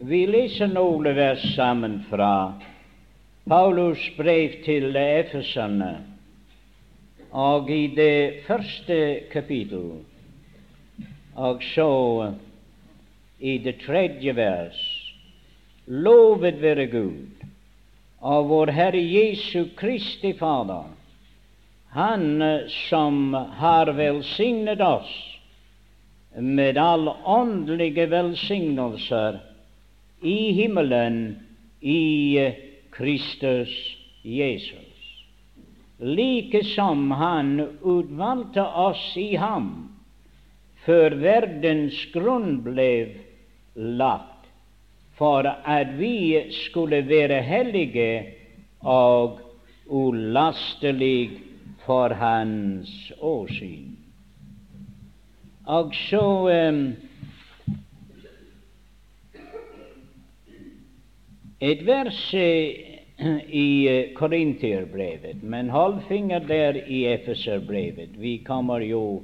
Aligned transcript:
Vi 0.00 0.20
leser 0.30 0.68
noen 0.70 1.08
vers 1.16 1.42
sammen 1.56 1.96
fra 2.06 2.54
Paulus 3.50 3.98
brev 4.14 4.52
til 4.62 4.94
Efeserne, 4.94 5.88
og 7.34 7.66
i 7.66 7.88
det 7.96 8.44
første 8.46 8.98
kapittel, 9.32 9.88
og 11.34 11.64
så 11.72 11.88
i 13.42 13.56
det 13.58 13.80
tredje 13.82 14.36
vers. 14.38 14.78
Lovet 15.90 16.62
være 16.62 16.86
Gud 16.94 17.42
og 18.22 18.48
vår 18.54 18.74
Herre 18.78 19.02
Jesu 19.02 19.66
Kristi 19.74 20.32
Fader, 20.38 20.94
Han 21.90 22.42
som 22.86 23.34
har 23.34 23.90
velsignet 23.98 24.80
oss 24.80 25.10
med 26.38 26.78
alle 26.78 27.16
åndelige 27.24 28.10
velsignelser 28.10 29.47
i 30.20 30.52
himmelen 30.52 31.36
i 31.80 32.38
Kristus 32.90 33.96
Jesus. 34.22 34.84
Like 35.98 36.64
som 36.64 37.10
Han 37.10 37.60
utvalgte 37.82 38.62
oss 38.62 39.16
i 39.16 39.36
ham 39.36 39.88
før 40.86 41.16
verdens 41.20 41.98
grunn 42.14 42.60
ble 42.64 42.90
lagt, 43.74 44.46
for 45.18 45.44
at 45.44 45.90
vi 45.98 46.46
skulle 46.54 47.02
være 47.08 47.42
hellige 47.42 48.12
og 48.80 49.40
ulastelig 49.90 51.40
for 51.84 52.14
Hans 52.14 53.12
åsyn. 53.20 53.96
Og 55.68 55.92
så 56.08 56.24
um, 56.48 56.82
et 61.60 61.82
vers 61.86 62.34
i 62.34 63.68
Korinterbrevet, 64.14 65.42
men 65.42 65.70
hold 65.70 66.00
finger 66.08 66.38
der 66.46 66.78
i 66.86 67.04
Efeserbrevet. 67.12 68.14
Vi 68.20 68.36
kommer 68.46 68.78
jo 68.86 69.22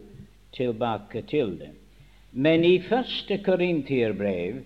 tilbake 0.53 1.23
til 1.23 1.59
det. 1.59 1.71
Men 2.33 2.65
i 2.65 2.81
første 2.83 3.39
Korinterbrev 3.39 4.63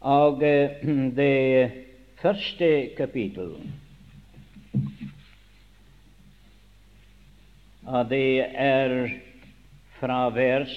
og 0.00 0.40
det 1.20 1.70
første 2.22 2.90
kapittel 2.96 3.56
og 7.84 8.08
det 8.08 8.44
er 8.56 9.08
fra 10.00 10.28
vers 10.32 10.72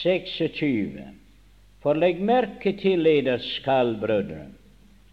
26. 0.00 1.02
For 1.82 1.98
legg 1.98 2.20
merke 2.24 2.72
til 2.78 3.06
eder 3.06 3.42
skal, 3.42 3.96
brødre, 4.00 4.46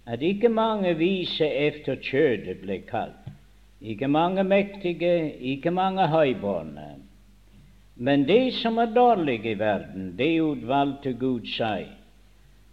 at 0.07 0.21
ikke 0.23 0.49
mange 0.49 0.93
vise 0.97 1.45
efter 1.45 1.99
kjødet 1.99 2.61
ble 2.63 2.79
kalt, 2.87 3.27
ikke 3.81 4.07
mange 4.07 4.43
mektige, 4.43 5.33
ikke 5.53 5.71
mange 5.71 6.07
høybårne. 6.07 6.87
Men 7.95 8.23
det 8.27 8.53
som 8.61 8.77
er 8.77 8.93
dårlige 8.95 9.51
i 9.51 9.59
verden, 9.59 10.13
det 10.17 10.31
utvalgte 10.41 11.13
Gud 11.19 11.47
seg, 11.57 11.89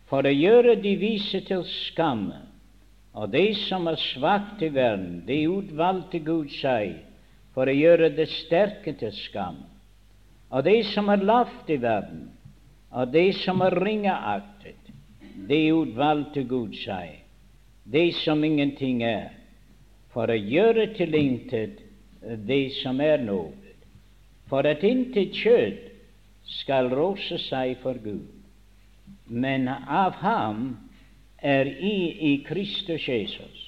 for 0.07 0.23
å 0.23 0.35
gjøre 0.35 0.77
de 0.83 0.95
vise 1.01 1.41
til 1.49 1.65
skamme. 1.67 2.45
Og 3.17 3.33
det 3.33 3.57
som 3.65 3.89
er 3.91 3.99
svakt 3.99 4.63
i 4.63 4.69
verden, 4.71 5.25
det 5.27 5.47
utvalgte 5.51 6.21
Gud 6.23 6.53
seg, 6.61 7.01
for 7.57 7.67
å 7.67 7.75
gjøre 7.75 8.13
det 8.15 8.29
sterke 8.31 8.95
til 9.01 9.15
skam 9.25 9.65
og 10.51 10.65
det 10.65 10.85
som 10.93 11.09
er 11.11 11.25
lavt 11.27 11.71
i 11.71 11.79
verden, 11.83 12.29
og 12.91 13.13
det 13.13 13.35
som 13.43 13.61
er 13.67 13.75
ringeaktet, 13.83 14.93
det 15.49 15.73
utvalgte 15.75 16.47
Gud 16.49 16.77
seg, 16.81 17.19
det 17.85 18.13
som 18.23 18.45
ingenting 18.45 19.03
er, 19.07 19.35
for 20.15 20.31
å 20.33 20.39
gjøre 20.39 20.89
til 20.97 21.15
intet 21.19 21.83
det 22.47 22.73
som 22.81 23.01
er 23.05 23.21
noe, 23.23 23.53
for 24.49 24.67
at 24.67 24.85
intet 24.87 25.35
kjød 25.37 25.77
skal 26.63 26.91
rose 26.95 27.39
seg 27.49 27.77
for 27.83 27.99
Gud, 28.01 28.31
men 29.27 29.69
av 29.69 30.17
ham 30.23 30.69
er 31.43 31.69
i 31.69 31.97
i 32.31 32.33
Kristus 32.47 33.05
Jesus, 33.11 33.63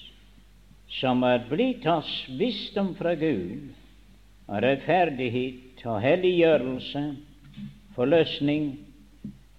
som 1.01 1.23
er 1.27 1.45
blitt 1.51 1.85
oss 1.91 2.11
visdom 2.39 2.95
fra 2.97 3.13
Gud, 3.19 3.75
og 4.49 4.63
rettferdighet 4.65 5.68
og 5.87 6.01
helliggjørelse, 6.03 7.05
forløsning, 7.95 8.79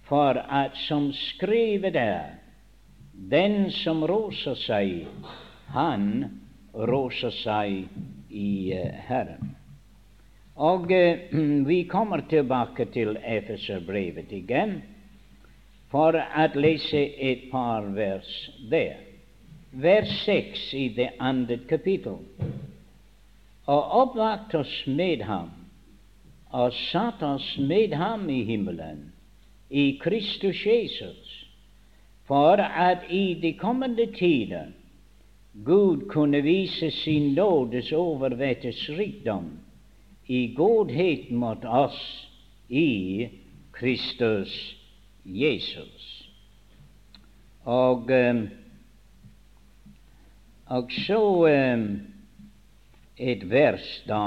for 0.08 0.40
at 0.50 0.76
som 0.88 1.12
skrevet 1.12 1.96
er, 1.96 2.36
den 3.30 3.70
som 3.70 4.02
roser 4.04 4.56
seg, 4.58 5.06
han 5.70 6.06
roser 6.74 7.34
seg 7.42 7.84
i 8.30 8.50
uh, 8.74 8.86
Herren. 9.06 9.52
Og 10.60 10.90
eh, 10.92 11.30
vi 11.70 11.84
kommer 11.88 12.24
tilbake 12.28 12.88
til 12.92 13.16
Efeserbrevet 13.16 14.32
igjen 14.34 14.80
for 15.90 16.16
å 16.18 16.48
lese 16.58 17.00
et 17.30 17.46
par 17.52 17.86
vers 17.94 18.28
der. 18.70 18.98
Vers 19.70 20.10
seks 20.24 20.72
i 20.74 20.88
det 20.96 21.12
andre 21.22 21.60
kapittel. 21.70 22.18
Og 23.70 23.96
oppvakt 24.02 24.54
oss 24.58 24.74
med 24.90 25.22
ham 25.26 25.52
og 26.50 26.72
satt 26.90 27.22
oss 27.22 27.58
med 27.58 27.94
ham 27.94 28.28
i 28.30 28.42
himmelen, 28.44 29.12
i 29.70 29.98
Kristus 30.02 30.66
Jesus, 30.66 31.46
for 32.26 32.58
at 32.58 33.06
i 33.10 33.34
de 33.42 33.52
kommende 33.58 34.06
tider 34.14 34.72
Gud 35.64 36.08
kunne 36.08 36.42
vise 36.42 36.90
sin 36.90 37.34
nådes 37.34 37.92
overvettes 37.92 38.88
rikdom 38.88 39.50
i 40.26 40.54
godhet 40.54 41.30
mot 41.30 41.64
oss 41.64 42.28
i 42.68 43.28
Kristus 43.72 44.76
Jesus. 45.24 46.30
Og, 47.64 48.10
um, 48.10 48.48
og 50.66 50.92
så 51.06 51.20
um, 51.50 52.00
et 53.18 53.50
vers 53.50 53.90
da 54.08 54.22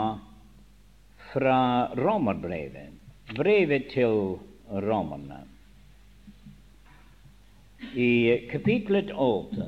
fra 1.33 1.89
romerbrevet, 1.97 2.93
brevet 3.35 3.89
til 3.93 4.37
romerne, 4.69 5.41
i 7.93 8.47
kapitlet 8.51 9.11
8. 9.13 9.67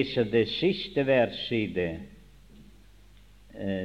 leser 0.00 0.24
det 0.24 0.48
siste 0.48 1.06
verset 1.06 1.52
i 1.52 1.66
det, 1.74 2.00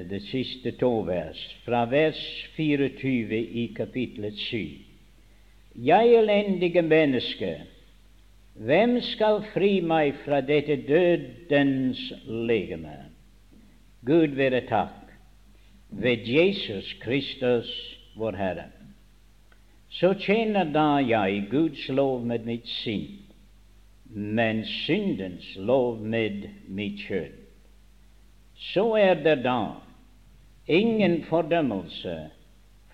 det 0.10 0.22
siste 0.30 0.72
to 0.80 1.02
vers, 1.08 1.40
fra 1.66 1.86
vers 1.92 2.20
24 2.56 3.40
i 3.40 3.66
kapitlet 3.76 4.38
7. 4.38 4.58
Jeg 5.76 6.14
elendige 6.16 6.82
menneske, 6.82 7.56
hvem 8.56 9.02
skal 9.04 9.42
fri 9.54 9.82
meg 9.84 10.16
fra 10.24 10.40
dette 10.42 10.78
dødens 10.88 12.00
legeme? 12.28 12.96
Gud 14.06 14.38
være 14.38 14.64
takk 14.70 15.12
ved 15.90 16.24
Jesus 16.24 16.94
Kristus, 17.02 17.68
vår 18.16 18.38
Herre. 18.40 18.70
Så 19.90 20.14
tjener 20.14 20.72
da 20.72 21.04
jeg 21.04 21.48
Guds 21.52 21.90
lov 21.90 22.24
med 22.26 22.48
mitt 22.48 22.68
sinn 22.84 23.25
men 24.16 24.64
syndens 24.66 25.56
lov 25.56 26.00
med 26.00 26.48
mitt 26.68 27.02
kjød. 27.08 27.34
Så 28.56 28.94
er 28.96 29.14
det 29.14 29.42
da 29.44 29.76
ingen 30.68 31.24
fordømmelse 31.28 32.30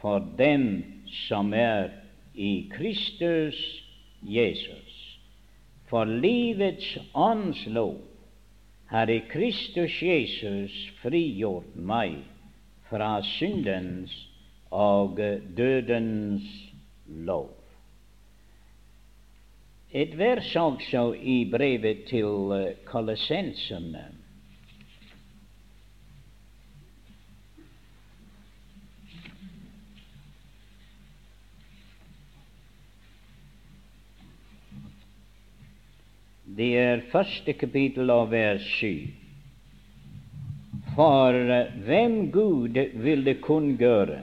for 0.02 0.26
dem 0.38 0.84
som 1.28 1.54
er 1.54 1.90
i 2.34 2.70
Kristus 2.74 3.84
Jesus. 4.22 5.20
For 5.90 6.06
livets 6.06 6.98
ånds 7.14 7.68
lov 7.68 8.02
har 8.90 9.10
i 9.10 9.22
Kristus 9.30 10.02
Jesus 10.02 10.74
frigjort 11.04 11.76
meg 11.76 12.18
fra 12.90 13.22
syndens 13.38 14.12
og 14.72 15.20
dødens 15.58 16.50
lov. 17.08 17.61
Et 19.92 20.14
vers 20.16 20.48
også 20.56 21.10
i 21.20 21.42
brevet 21.52 22.06
til 22.08 22.52
eh, 22.56 22.76
kolossenserne. 22.88 24.06
Det 36.56 36.70
er 36.80 37.04
første 37.12 37.52
kapittel 37.60 38.14
av 38.16 38.30
vers 38.32 38.64
7. 38.78 39.10
For 40.96 41.36
eh, 41.36 41.74
hvem 41.84 42.16
Gud 42.32 42.80
ville 43.04 43.34
kunngjøre, 43.44 44.22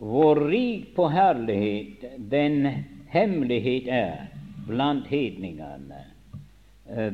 hvor 0.00 0.40
rik 0.48 0.94
på 0.96 1.10
herlighet 1.12 2.08
den 2.32 2.64
hemmelighet 3.12 3.92
er 3.92 4.35
blant 4.66 5.06
hedningene. 5.06 6.04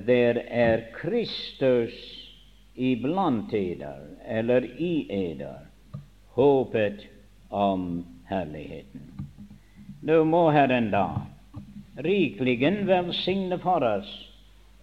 Der 0.06 0.40
er 0.48 0.84
Kristus 0.94 1.94
iblant 2.74 3.54
eder, 3.54 4.00
eller 4.24 4.64
i 4.80 5.06
eder, 5.10 5.68
håpet 6.36 7.06
om 7.48 8.04
herligheten. 8.28 9.08
Nå 10.02 10.24
må 10.24 10.50
Herren 10.50 10.90
da 10.90 11.06
rikeligen 12.02 12.86
velsigne 12.88 13.58
for 13.62 13.84
oss 13.84 14.10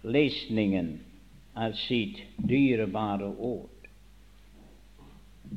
lesningen 0.02 1.00
av 1.54 1.72
sitt 1.76 2.22
dyrebare 2.36 3.26
ord. 3.36 3.68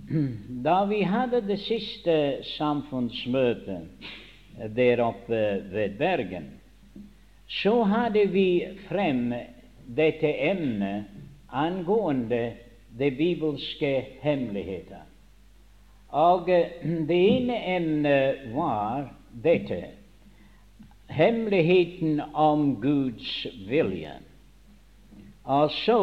Da 0.65 0.85
vi 0.89 1.03
hadde 1.05 1.41
det 1.45 1.59
siste 1.61 2.43
samfunnsmøtet 2.57 4.09
der 4.75 5.01
oppe 5.05 5.61
ved 5.71 5.97
Bergen, 5.97 6.49
så 7.61 7.83
hadde 7.83 8.25
vi 8.33 8.47
frem 8.87 9.33
dette 9.85 10.29
emnet 10.49 11.11
angående 11.47 12.53
de 12.97 13.09
bibelske 13.11 13.91
hemmeligheter. 14.21 15.03
Og 16.13 16.47
det 16.47 17.17
ene 17.17 17.57
emnet 17.75 18.47
var 18.53 19.11
dette 19.43 19.81
hemmeligheten 21.13 22.21
om 22.33 22.81
Guds 22.81 23.47
vilje. 23.69 24.13
Og 25.43 25.71
så 25.83 25.99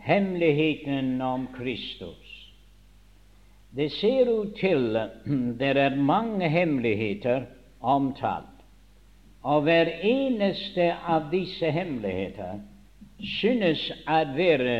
hemmeligheten 0.00 1.20
om 1.22 1.48
Kristus. 1.54 2.28
Det 3.70 3.90
ser 3.92 4.30
ut 4.32 4.54
til 4.58 4.96
det 5.60 5.76
er 5.76 5.96
mange 5.96 6.48
hemmeligheter 6.48 7.46
omtalt, 7.80 8.57
og 9.42 9.62
hver 9.62 9.90
eneste 10.02 10.90
av 11.06 11.28
disse 11.32 11.70
hemmeligheter 11.70 12.58
synes 13.38 13.82
å 14.06 14.18
være 14.34 14.78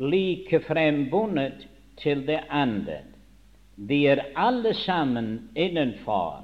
like 0.00 0.60
frembundet 0.66 1.66
til 2.00 2.24
det 2.26 2.40
andre. 2.50 3.02
De 3.76 4.02
er 4.08 4.24
alle 4.36 4.74
sammen 4.74 5.50
innenfor 5.56 6.42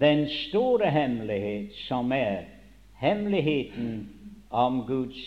den 0.00 0.26
store 0.48 0.90
hemmelighet 0.90 1.74
som 1.86 2.12
er 2.12 2.46
hemmeligheten 3.00 4.08
om 4.50 4.82
Guds 4.86 5.20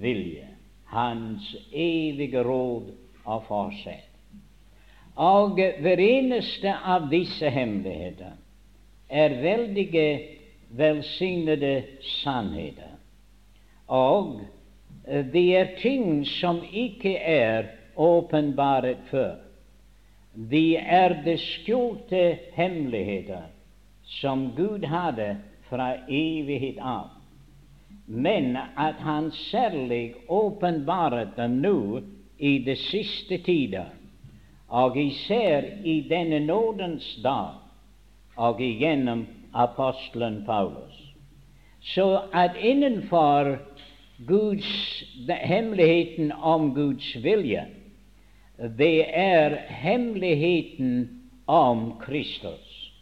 vilje, 0.00 0.46
Hans 0.90 1.56
evige 1.70 2.42
råd 2.42 2.90
og 3.24 3.44
forsett. 3.46 4.08
Og 5.20 5.58
hver 5.58 6.00
eneste 6.02 6.72
av 6.72 7.10
disse 7.12 7.50
hemmeligheter 7.50 8.32
er 9.10 9.36
veldige, 9.42 10.39
velsignede 10.76 11.82
sannheter. 12.22 12.96
Og 13.86 14.40
det 15.06 15.56
er 15.56 15.76
ting 15.82 16.26
som 16.26 16.60
ikke 16.72 17.16
er 17.18 17.64
åpenbart 17.96 18.96
før. 19.10 19.34
De 20.34 20.76
er 20.76 21.22
det 21.24 21.40
skjulte 21.42 22.38
hemmeligheter 22.54 23.48
som 24.20 24.50
Gud 24.56 24.84
hadde 24.86 25.36
fra 25.70 25.92
evighet 26.08 26.78
av, 26.78 27.10
men 28.06 28.56
at 28.56 28.98
Han 29.02 29.30
særlig 29.30 30.14
åpenbaret 30.28 31.36
dem 31.36 31.60
nå 31.62 32.00
i 32.38 32.58
de 32.58 32.76
siste 32.76 33.38
tider 33.38 33.90
og 34.68 34.96
især 34.96 35.66
i 35.84 36.00
denne 36.10 36.40
nådens 36.46 37.18
dag 37.22 37.58
og 38.36 38.60
igjennom 38.60 39.26
apostelen 39.52 40.44
Paulus. 40.46 40.96
Så 41.80 42.22
at 42.32 42.56
innenfor 42.56 43.58
Guds, 44.26 45.02
hemmeligheten 45.28 46.32
om 46.32 46.74
Guds 46.74 47.16
vilje, 47.24 47.66
det 48.78 49.06
er 49.16 49.56
hemmeligheten 49.68 51.08
om 51.46 51.98
Kristus. 52.00 52.92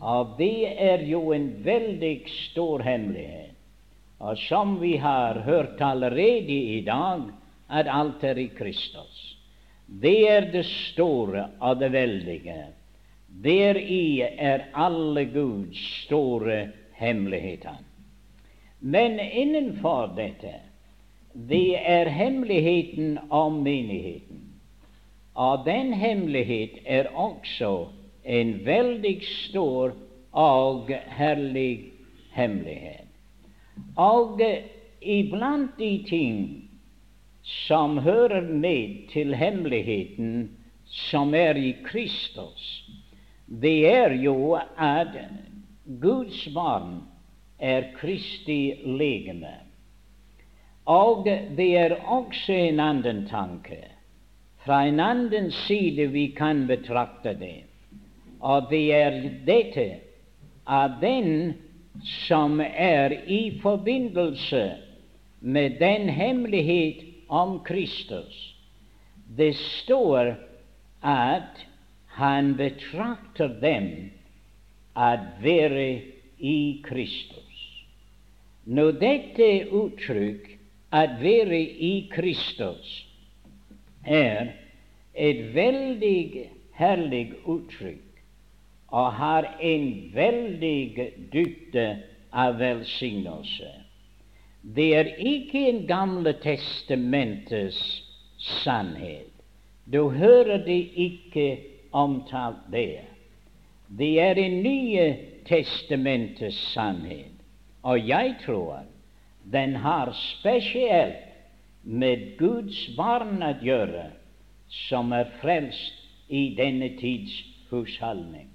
Og 0.00 0.34
det 0.38 0.66
er 0.78 1.02
jo 1.06 1.32
en 1.32 1.50
veldig 1.64 2.16
stor 2.30 2.82
hemmelighet. 2.82 3.54
Og 4.18 4.38
som 4.48 4.80
vi 4.80 4.96
har 4.98 5.38
hørt 5.46 5.80
allerede 5.80 6.54
i 6.54 6.80
dag, 6.86 7.22
at 7.70 7.86
alt 7.90 8.24
er 8.24 8.38
i 8.38 8.48
Kristus. 8.58 9.36
Det 9.86 10.30
er 10.30 10.50
det 10.52 10.64
store 10.66 11.48
og 11.60 11.78
det 11.80 11.92
veldige. 11.92 12.66
Deri 13.42 14.20
er 14.22 14.64
alle 14.74 15.24
Guds 15.24 15.78
store 16.04 16.68
hemmeligheter. 16.98 17.76
Men 18.80 19.20
innenfor 19.20 20.14
dette, 20.16 20.54
det 21.32 21.78
er 21.78 22.10
hemmeligheten 22.10 23.18
om 23.30 23.62
menigheten. 23.62 24.44
Og 25.34 25.62
den 25.66 25.92
hemmelighet 25.92 26.80
er 26.86 27.10
også 27.14 27.88
en 28.24 28.66
veldig 28.66 29.18
stor 29.22 29.94
og 30.32 30.90
herlig 31.18 31.92
hemmelighet. 32.34 33.06
Og 33.96 34.40
iblant 35.00 35.78
de 35.78 35.92
ting 36.08 36.40
som 37.42 37.98
hører 37.98 38.42
med 38.42 39.08
til 39.12 39.34
hemmeligheten 39.34 40.50
som 40.84 41.34
er 41.34 41.54
i 41.54 41.76
Kristus, 41.84 42.88
det 43.48 43.86
er 43.88 44.12
jo 44.20 44.58
at 44.76 45.14
Guds 46.00 46.48
barn 46.54 47.00
er 47.58 47.90
Kristi 47.96 48.74
legeme. 48.84 49.54
Og 50.88 51.24
det 51.56 51.70
er 51.76 51.96
også 52.04 52.52
en 52.52 52.80
annen 52.80 53.24
tanke. 53.28 53.80
Fra 54.64 54.82
en 54.88 55.00
annen 55.00 55.50
side 55.64 56.10
vi 56.12 56.26
kan 56.36 56.66
betrakte 56.68 57.34
det. 57.40 57.64
Og 58.40 58.68
det 58.70 58.84
er 58.92 59.16
dette 59.46 59.88
at 60.68 61.00
den 61.00 61.54
som 62.28 62.60
er 62.60 63.12
i 63.26 63.58
forbindelse 63.62 64.64
med 65.40 65.78
den 65.80 66.08
hemmelighet 66.08 67.04
om 67.28 67.58
Kristus. 67.64 68.54
Det 69.36 69.54
står 69.56 70.34
at 71.02 71.66
han 72.18 72.56
betrakter 72.58 73.48
dem 73.62 74.10
at 74.96 75.20
være 75.42 76.00
i 76.38 76.82
Kristus. 76.84 77.84
Når 78.64 78.90
dette 79.00 79.50
uttrykk, 79.70 80.54
at 80.92 81.18
være 81.20 81.60
i 81.62 82.08
Kristus, 82.10 83.06
er 84.04 84.50
et 85.14 85.54
veldig 85.54 86.48
herlig 86.78 87.24
uttrykk 87.44 88.22
og 88.88 89.12
har 89.12 89.50
en 89.60 89.88
veldig 90.14 91.08
dybde 91.32 91.86
av 92.32 92.58
velsignelse. 92.58 93.70
Det 94.62 94.88
er 94.96 95.14
ikke 95.22 95.66
en 95.68 95.82
Gamle 95.86 96.34
testamentets 96.42 97.82
sannhet. 98.38 99.30
Du 99.86 100.08
hører 100.10 100.64
det 100.64 100.82
ikke 100.96 101.48
omtalt 101.92 102.66
der. 102.72 103.06
Det 103.88 104.20
er 104.20 104.38
en 104.38 104.62
Nye 104.62 105.16
testamentets 105.48 106.58
sannhet, 106.72 107.32
og 107.82 108.08
jeg 108.08 108.34
tror 108.44 108.84
den 109.52 109.76
har 109.76 110.12
spesielt 110.12 111.24
med 111.82 112.36
Guds 112.38 112.88
barn 112.96 113.40
å 113.42 113.54
gjøre, 113.64 114.10
som 114.88 115.12
er 115.16 115.30
frelst 115.40 116.04
i 116.28 116.50
denne 116.58 116.90
tids 117.00 117.32
husholdning. 117.70 118.50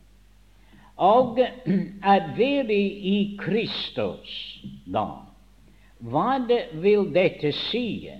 Og 1.02 1.40
at 2.14 2.34
være 2.38 2.78
i 2.78 3.38
Kristus 3.42 4.62
da 4.86 5.24
hva 6.04 6.36
vil 6.84 7.08
dette 7.16 7.54
si? 7.70 8.12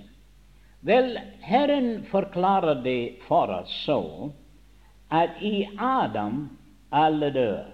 Vel, 0.84 1.18
Herren 1.44 2.04
forklarer 2.08 2.80
det 2.84 3.20
for 3.28 3.52
oss 3.52 3.72
så 3.84 4.00
at 5.14 5.42
i 5.42 5.68
Adam 5.78 6.48
alle 6.92 7.30
dør, 7.34 7.64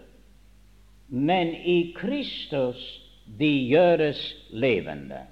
men 1.08 1.54
i 1.54 1.92
Kristus 1.96 2.80
de 3.38 3.50
gjøres 3.70 4.20
levende. 4.50 5.22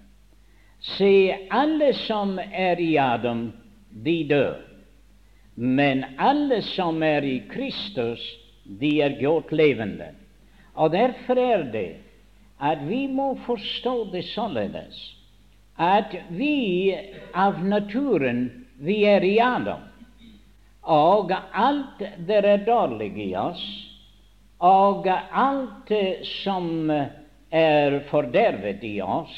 Se, 0.96 1.34
alle 1.50 1.92
som 2.06 2.38
er 2.38 2.80
i 2.80 2.96
Adam, 3.02 3.48
de 4.04 4.18
dør, 4.28 4.60
men 5.54 6.04
alle 6.18 6.62
som 6.62 7.02
er 7.02 7.26
i 7.26 7.38
Kristus, 7.50 8.22
de 8.80 9.00
er 9.02 9.18
gjort 9.18 9.52
levende. 9.52 10.12
Og 10.74 10.92
derfor 10.92 11.38
er 11.42 11.64
det 11.72 11.90
at 12.60 12.82
vi 12.88 13.06
må 13.06 13.32
forstå 13.46 14.10
det 14.12 14.24
således 14.24 14.98
at 15.78 16.14
vi 16.30 16.94
av 17.34 17.62
naturen 17.62 18.48
vi 18.82 19.02
er 19.06 19.22
i 19.22 19.36
Adam, 19.42 19.82
og 20.88 21.32
alt 21.52 22.00
det 22.26 22.38
er 22.48 22.64
dårlig 22.64 23.12
i 23.20 23.32
oss, 23.36 23.64
og 24.64 25.06
alt 25.08 25.92
som 26.42 26.88
er 26.90 27.98
fordervet 28.08 28.84
i 28.88 28.96
oss, 29.04 29.36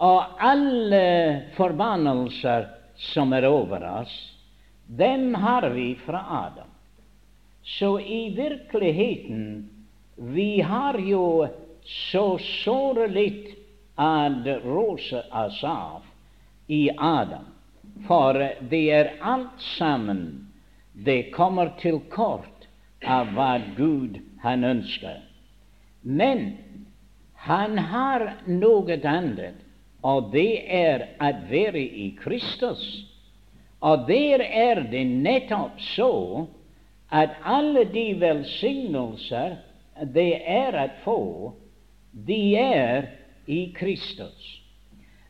og 0.00 0.40
alle 0.40 1.04
forbannelser 1.56 2.70
som 3.12 3.32
er 3.36 3.46
over 3.48 3.84
oss, 4.00 4.14
dem 4.86 5.34
har 5.34 5.68
vi 5.74 5.90
fra 6.06 6.24
Adam. 6.46 6.72
Så 7.66 7.98
i 8.00 8.30
virkeligheten 8.36 9.70
vi 10.16 10.60
har 10.60 10.98
jo 10.98 11.46
så 11.84 12.38
såre 12.40 13.08
litt 13.12 13.52
ad 14.00 14.46
rose 14.64 15.20
oss 15.32 15.60
av 15.64 16.04
i 16.66 16.88
Adam, 16.96 17.44
for 18.08 18.40
det 18.70 18.84
er 18.92 19.14
alt 19.20 19.60
sammen 19.76 20.45
det 21.04 21.30
kommer 21.34 21.74
til 21.80 22.00
kort 22.10 22.66
av 23.04 23.32
hva 23.36 23.56
Gud 23.76 24.18
han 24.42 24.64
ønsker. 24.64 25.20
Men 26.02 26.56
han 27.46 27.78
har 27.78 28.24
noe 28.48 28.96
annet, 29.04 29.60
og 30.06 30.30
det 30.32 30.64
er 30.72 31.08
å 31.20 31.32
være 31.50 31.82
i 31.82 32.08
Kristus. 32.18 32.82
Og 33.84 34.06
der 34.08 34.40
er 34.40 34.80
det 34.90 35.04
nettopp 35.06 35.80
så 35.92 36.12
at 37.12 37.36
alle 37.44 37.84
de 37.92 38.08
velsignelser 38.20 39.58
det 40.14 40.30
er 40.42 40.76
å 40.80 40.86
få, 41.04 41.20
de 42.26 42.40
er 42.58 43.10
i 43.46 43.66
Kristus. 43.76 44.48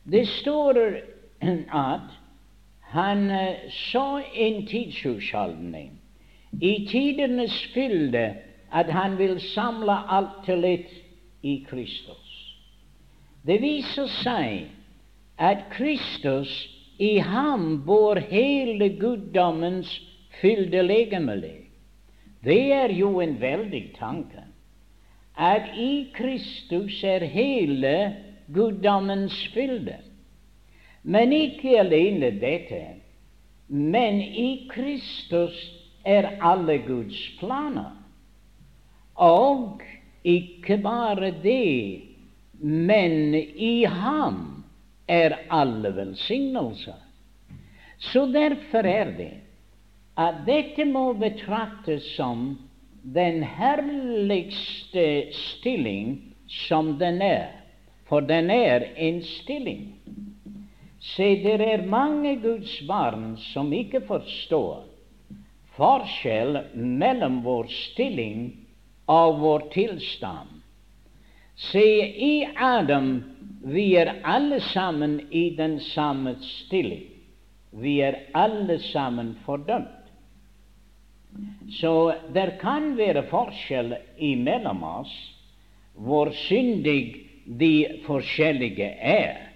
Det 0.07 0.25
står 0.39 0.79
at 1.75 2.16
han 2.93 3.29
eh, 3.29 3.69
så 3.69 4.21
en 4.33 4.65
tidshusholdning 4.67 5.91
i 6.61 6.87
tidenes 6.89 7.57
fylde 7.73 8.35
at 8.71 8.89
han 8.91 9.17
vil 9.17 9.39
samle 9.53 9.97
alt 10.09 10.45
til 10.45 10.65
ett 10.65 10.91
i 11.43 11.65
Kristus. 11.69 12.33
Det 13.47 13.61
viser 13.61 14.09
seg 14.21 14.67
at 15.37 15.67
Kristus 15.71 16.51
i 16.99 17.17
ham 17.21 17.83
bor 17.85 18.19
hele 18.31 18.89
guddommens 18.99 19.91
fylde 20.41 20.81
legemelig. 20.83 21.69
Det 22.43 22.73
er 22.73 22.93
jo 22.95 23.19
en 23.21 23.37
veldig 23.41 23.83
tanke. 23.99 24.43
At 25.37 25.75
i 25.77 26.07
Kristus 26.15 27.03
er 27.03 27.25
hele 27.29 27.93
guddommens 28.53 29.37
fylde. 29.53 29.99
Men 31.07 31.31
ikke 31.31 31.77
alene 31.79 32.33
dette. 32.41 32.81
Men 33.67 34.19
i 34.21 34.67
Kristus 34.71 35.55
er 36.07 36.33
alle 36.43 36.77
Guds 36.83 37.19
planer. 37.39 37.93
Og 39.15 39.81
ikke 40.27 40.77
bare 40.83 41.31
det, 41.43 42.01
men 42.59 43.33
i 43.35 43.85
ham 43.87 44.65
er 45.07 45.39
alle 45.49 45.93
velsignelser. 45.95 46.99
Så 47.97 48.25
derfor 48.31 48.85
er 48.85 49.11
det 49.17 49.33
at 50.17 50.43
dette 50.47 50.85
må 50.85 51.11
betraktes 51.13 52.05
som 52.15 52.57
den 53.03 53.43
herligste 53.43 55.29
stilling 55.31 56.17
som 56.47 56.97
den 56.99 57.21
er, 57.21 57.53
for 58.09 58.19
den 58.19 58.49
er 58.51 58.89
en 58.97 59.21
stilling. 59.23 59.96
Se, 61.15 61.27
det 61.43 61.61
er 61.63 61.85
mange 61.87 62.35
Guds 62.43 62.73
barn 62.87 63.35
som 63.53 63.71
ikke 63.73 64.01
forstår 64.07 64.85
forskjell 65.77 66.57
mellom 66.75 67.41
vår 67.45 67.69
stilling 67.71 68.47
og 69.11 69.39
vår 69.43 69.67
tilstand. 69.75 70.49
Se, 71.71 71.85
i 72.27 72.47
Adam 72.53 73.11
vi 73.67 73.95
er 73.97 74.19
alle 74.23 74.59
sammen 74.61 75.19
i 75.31 75.49
den 75.57 75.79
samme 75.93 76.35
stilling. 76.41 77.07
Vi 77.71 77.97
er 78.01 78.19
alle 78.37 78.77
sammen 78.79 79.35
fordømt. 79.45 79.93
Så 81.79 82.13
det 82.33 82.57
kan 82.61 82.95
være 82.97 83.25
forskjell 83.29 83.97
imellom 84.17 84.83
oss 84.87 85.13
hvor 85.97 86.31
syndig 86.45 87.25
de 87.59 88.01
forskjellige 88.05 88.87
er. 89.01 89.46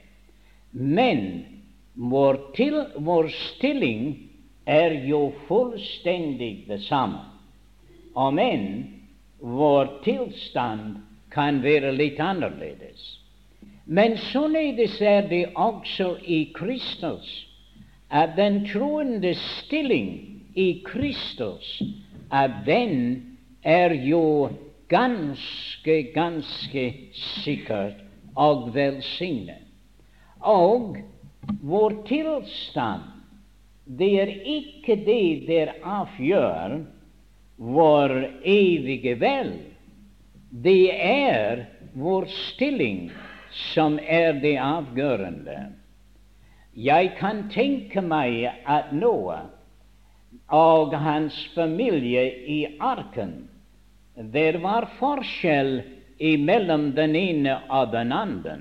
Men 0.71 1.45
vår, 1.93 2.37
til, 2.55 2.77
vår 2.95 3.27
stilling 3.35 4.29
er 4.65 4.95
jo 5.05 5.31
fullstendig 5.47 6.65
det 6.67 6.81
samme. 6.87 7.25
Om 8.13 8.39
enn 8.39 8.67
vår 9.39 9.97
tilstand 10.05 10.99
kan 11.31 11.61
være 11.63 11.93
litt 11.95 12.19
annerledes. 12.19 13.01
Men 13.85 14.17
således 14.31 14.99
er 15.01 15.27
det 15.27 15.45
også 15.55 16.15
i 16.23 16.43
Kristus, 16.55 17.27
at 18.11 18.35
den 18.37 18.65
troende 18.67 19.33
stilling 19.35 20.11
i 20.55 20.83
Kristus, 20.85 21.81
at 22.31 22.63
den 22.65 23.23
er 23.63 23.95
jo 23.95 24.49
ganske, 24.91 26.03
ganske 26.13 26.85
sikkert 27.43 27.99
og 28.35 28.71
velsignet. 28.75 29.70
Og 30.41 30.97
vår 31.61 31.95
tilstand, 32.07 33.03
det 33.85 34.09
er 34.21 34.31
ikke 34.47 34.95
det 35.05 35.47
der 35.47 35.73
avgjør 35.83 36.79
vår 37.61 38.13
evige 38.41 39.15
vel. 39.21 39.53
Det 40.49 40.91
er 41.05 41.65
vår 41.93 42.25
stilling 42.25 43.09
som 43.73 43.99
er 44.01 44.39
det 44.41 44.57
avgjørende. 44.63 45.59
Jeg 46.73 47.15
kan 47.19 47.49
tenke 47.51 48.01
meg 48.01 48.47
at 48.65 48.93
Noah 48.95 49.49
og 50.55 50.93
hans 50.95 51.35
familie 51.55 52.23
i 52.47 52.59
arken. 52.79 53.49
Det 54.15 54.61
var 54.63 54.87
forskjell 54.99 55.81
mellom 56.39 56.91
den 56.95 57.15
ene 57.15 57.57
og 57.69 57.91
den 57.91 58.11
andre. 58.15 58.57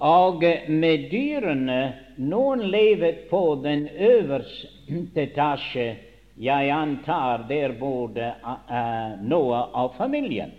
Og 0.00 0.44
med 0.68 1.10
dyrene 1.10 1.80
Noen 2.20 2.62
lever 2.72 3.26
på 3.30 3.54
den 3.62 3.86
øverste 3.88 5.20
etasje. 5.20 5.96
Jeg 6.40 6.70
antar 6.72 7.44
der 7.48 7.74
bodde 7.76 8.32
uh, 8.44 9.32
av 9.32 9.76
og 9.84 9.94
familien. 9.96 10.52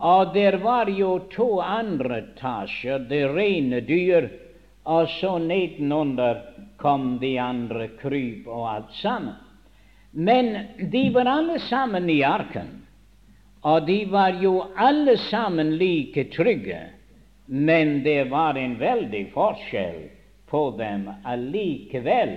Og 0.00 0.34
der 0.34 0.58
var 0.62 0.88
jo 0.88 1.18
to 1.32 1.60
andre 1.60 2.20
etasjer, 2.22 2.98
det 3.08 3.24
rene 3.32 3.80
dyr, 3.80 4.28
og 4.84 5.08
så 5.18 5.38
nedenunder 5.38 6.42
kom 6.76 7.18
de 7.20 7.34
andre 7.40 7.88
kryp 8.00 8.46
og 8.46 8.68
alt 8.74 8.92
sammen. 9.00 9.34
Men 10.12 10.54
de 10.92 11.08
var 11.14 11.26
alle 11.26 11.58
sammen 11.58 12.08
i 12.10 12.22
arken, 12.22 12.70
og 13.60 13.86
de 13.86 14.04
var 14.08 14.38
jo 14.40 14.62
alle 14.76 15.16
sammen 15.28 15.76
like 15.76 16.28
trygge. 16.32 16.97
Men 17.50 18.02
det 18.04 18.24
var 18.30 18.54
en 18.60 18.76
veldig 18.78 19.24
forskjell 19.32 20.00
på 20.50 20.62
dem 20.76 21.06
allikevel 21.24 22.34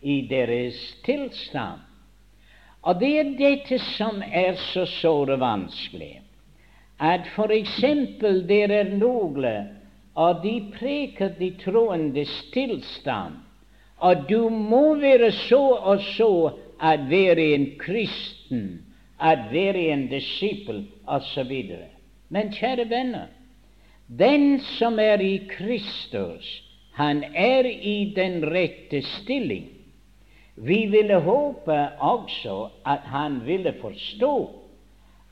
i 0.00 0.22
deres 0.28 0.78
tilstand. 1.04 1.80
Og 2.84 3.00
det 3.00 3.12
er 3.20 3.32
dette 3.38 3.78
som 3.96 4.22
er 4.24 4.56
så 4.72 4.84
såre 4.88 5.36
vanskelig. 5.40 6.18
At 7.00 7.28
f.eks. 7.34 7.80
det 8.48 8.60
er 8.70 8.92
noen 8.96 9.68
og 10.14 10.42
de 10.44 10.54
preker 10.76 11.32
de 11.38 11.50
troendes 11.58 12.32
tilstand, 12.54 13.40
og 13.98 14.28
du 14.28 14.48
må 14.48 14.94
være 15.00 15.32
så 15.34 15.62
og 15.74 16.02
så 16.14 16.32
at 16.80 17.08
være 17.10 17.54
en 17.54 17.66
kristen, 17.80 18.84
at 19.18 19.48
være 19.50 19.88
en 19.94 20.06
disippel, 20.10 20.84
osv. 21.06 21.52
Men 22.28 22.52
kjære 22.54 22.86
venner, 22.90 23.26
den 24.06 24.60
som 24.76 24.98
er 24.98 25.22
i 25.22 25.38
Kristus, 25.50 26.44
han 26.92 27.24
er 27.34 27.66
i 27.66 28.12
den 28.16 28.44
rette 28.46 29.02
stilling. 29.02 29.70
Vi 30.54 30.84
ville 30.86 31.18
håpe 31.24 31.78
også 31.98 32.68
at 32.86 33.08
han 33.10 33.40
ville 33.46 33.74
forstå 33.80 34.34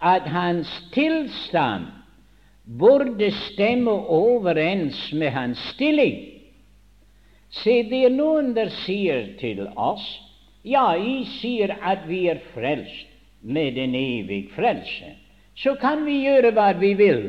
at 0.02 0.26
hans 0.26 0.70
tilstand 0.92 1.86
burde 2.78 3.30
stemme 3.30 3.92
overens 3.92 5.12
med 5.12 5.30
hans 5.30 5.58
stilling. 5.74 6.18
Se, 7.52 7.82
det 7.86 8.06
er 8.08 8.14
noen 8.14 8.54
der 8.56 8.72
sier 8.82 9.34
til 9.38 9.66
oss 9.76 10.06
ja, 10.62 10.92
jeg 10.94 11.26
sier 11.40 11.74
at 11.82 12.04
vi 12.06 12.26
er 12.30 12.42
frelst 12.52 13.10
med 13.42 13.78
en 13.82 13.94
evig 13.98 14.44
frelse. 14.54 15.16
Så 15.58 15.74
kan 15.80 16.04
vi 16.06 16.22
gjøre 16.22 16.52
hva 16.54 16.68
vi 16.78 16.92
vil. 16.98 17.22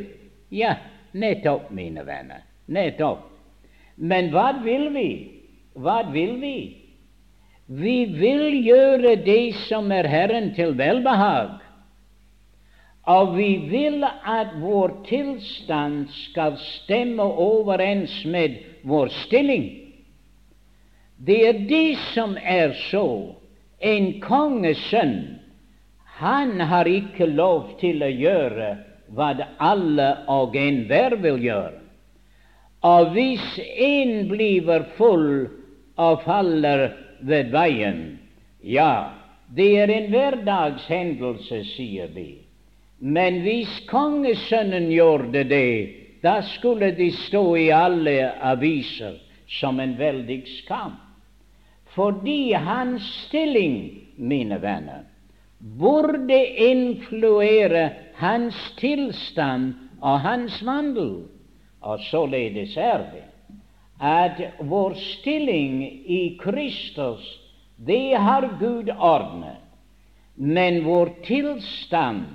Ja, 0.53 0.75
Nettopp, 1.13 1.69
mine 1.71 2.03
venner. 2.03 2.43
Nettopp. 2.65 3.29
Men 3.95 4.31
hva 4.33 4.49
vil 4.63 4.89
vi? 4.93 5.09
Hva 5.77 6.01
vil 6.13 6.39
vi? 6.41 6.57
Vi 7.65 7.97
vil 8.05 8.57
gjøre 8.65 9.15
det 9.23 9.53
som 9.67 9.91
er 9.93 10.09
Herren 10.09 10.51
til 10.57 10.73
velbehag. 10.77 11.59
Og 13.13 13.35
vi 13.35 13.49
vil 13.69 14.03
at 14.03 14.55
vår 14.61 14.93
tilstand 15.07 16.07
skal 16.29 16.57
stemme 16.61 17.23
overens 17.23 18.13
med 18.25 18.57
vår 18.87 19.11
stilling. 19.25 19.69
Det 21.17 21.39
er 21.47 21.63
det 21.69 21.97
som 22.13 22.37
er 22.39 22.73
så. 22.89 23.35
En 23.83 24.21
kongesønn, 24.23 25.39
han 26.19 26.61
har 26.61 26.87
ikke 26.87 27.27
lov 27.27 27.73
til 27.81 28.03
å 28.03 28.07
gjøre 28.07 28.69
hva 29.15 29.33
alle 29.61 30.09
og 30.31 30.55
enhver 30.57 31.17
vil 31.21 31.41
gjøre. 31.43 31.79
Og 32.83 33.13
hvis 33.15 33.59
en 33.79 34.27
blir 34.27 34.87
full 34.97 35.47
og 35.95 36.23
faller 36.25 36.89
ved 37.23 37.51
veien, 37.53 38.01
ja, 38.59 39.13
det 39.55 39.69
er 39.79 39.91
en 39.93 40.09
hverdagshendelse, 40.11 41.61
sier 41.75 42.09
vi. 42.15 42.43
Men 42.99 43.41
hvis 43.43 43.71
kongesønnen 43.89 44.89
gjorde 44.91 45.43
det, 45.47 45.89
da 46.23 46.39
skulle 46.55 46.93
de 46.95 47.09
stå 47.11 47.43
i 47.59 47.69
alle 47.75 48.31
aviser 48.41 49.19
som 49.59 49.79
en 49.83 49.97
veldig 49.99 50.41
skam. 50.63 50.95
Fordi 51.93 52.53
hans 52.53 53.03
stilling, 53.27 53.75
mine 54.17 54.57
venner, 54.61 55.03
burde 55.59 56.39
influere 56.67 57.89
hans 58.15 58.55
tilstand 58.77 59.73
og 60.01 60.19
hans 60.19 60.65
vandel. 60.65 61.23
Og 61.81 61.99
således 62.09 62.77
er 62.77 63.05
det 63.11 63.23
at 64.03 64.39
vår 64.59 64.93
stilling 64.99 65.83
i 66.11 66.37
Kristus, 66.41 67.23
det 67.77 68.17
har 68.19 68.47
Gud 68.59 68.89
ordnet. 68.89 69.61
Men 70.35 70.83
vår 70.83 71.13
tilstand, 71.23 72.25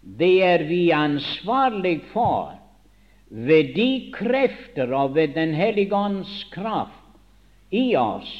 det 0.00 0.42
er 0.42 0.64
vi 0.66 0.90
ansvarlig 0.92 2.00
for 2.12 2.58
ved 3.28 3.74
de 3.74 4.12
krefter 4.12 4.92
og 4.92 5.14
ved 5.14 5.34
Den 5.34 5.54
hellige 5.54 5.94
ånds 5.94 6.44
kraft 6.52 6.98
i 7.70 7.94
oss 7.96 8.30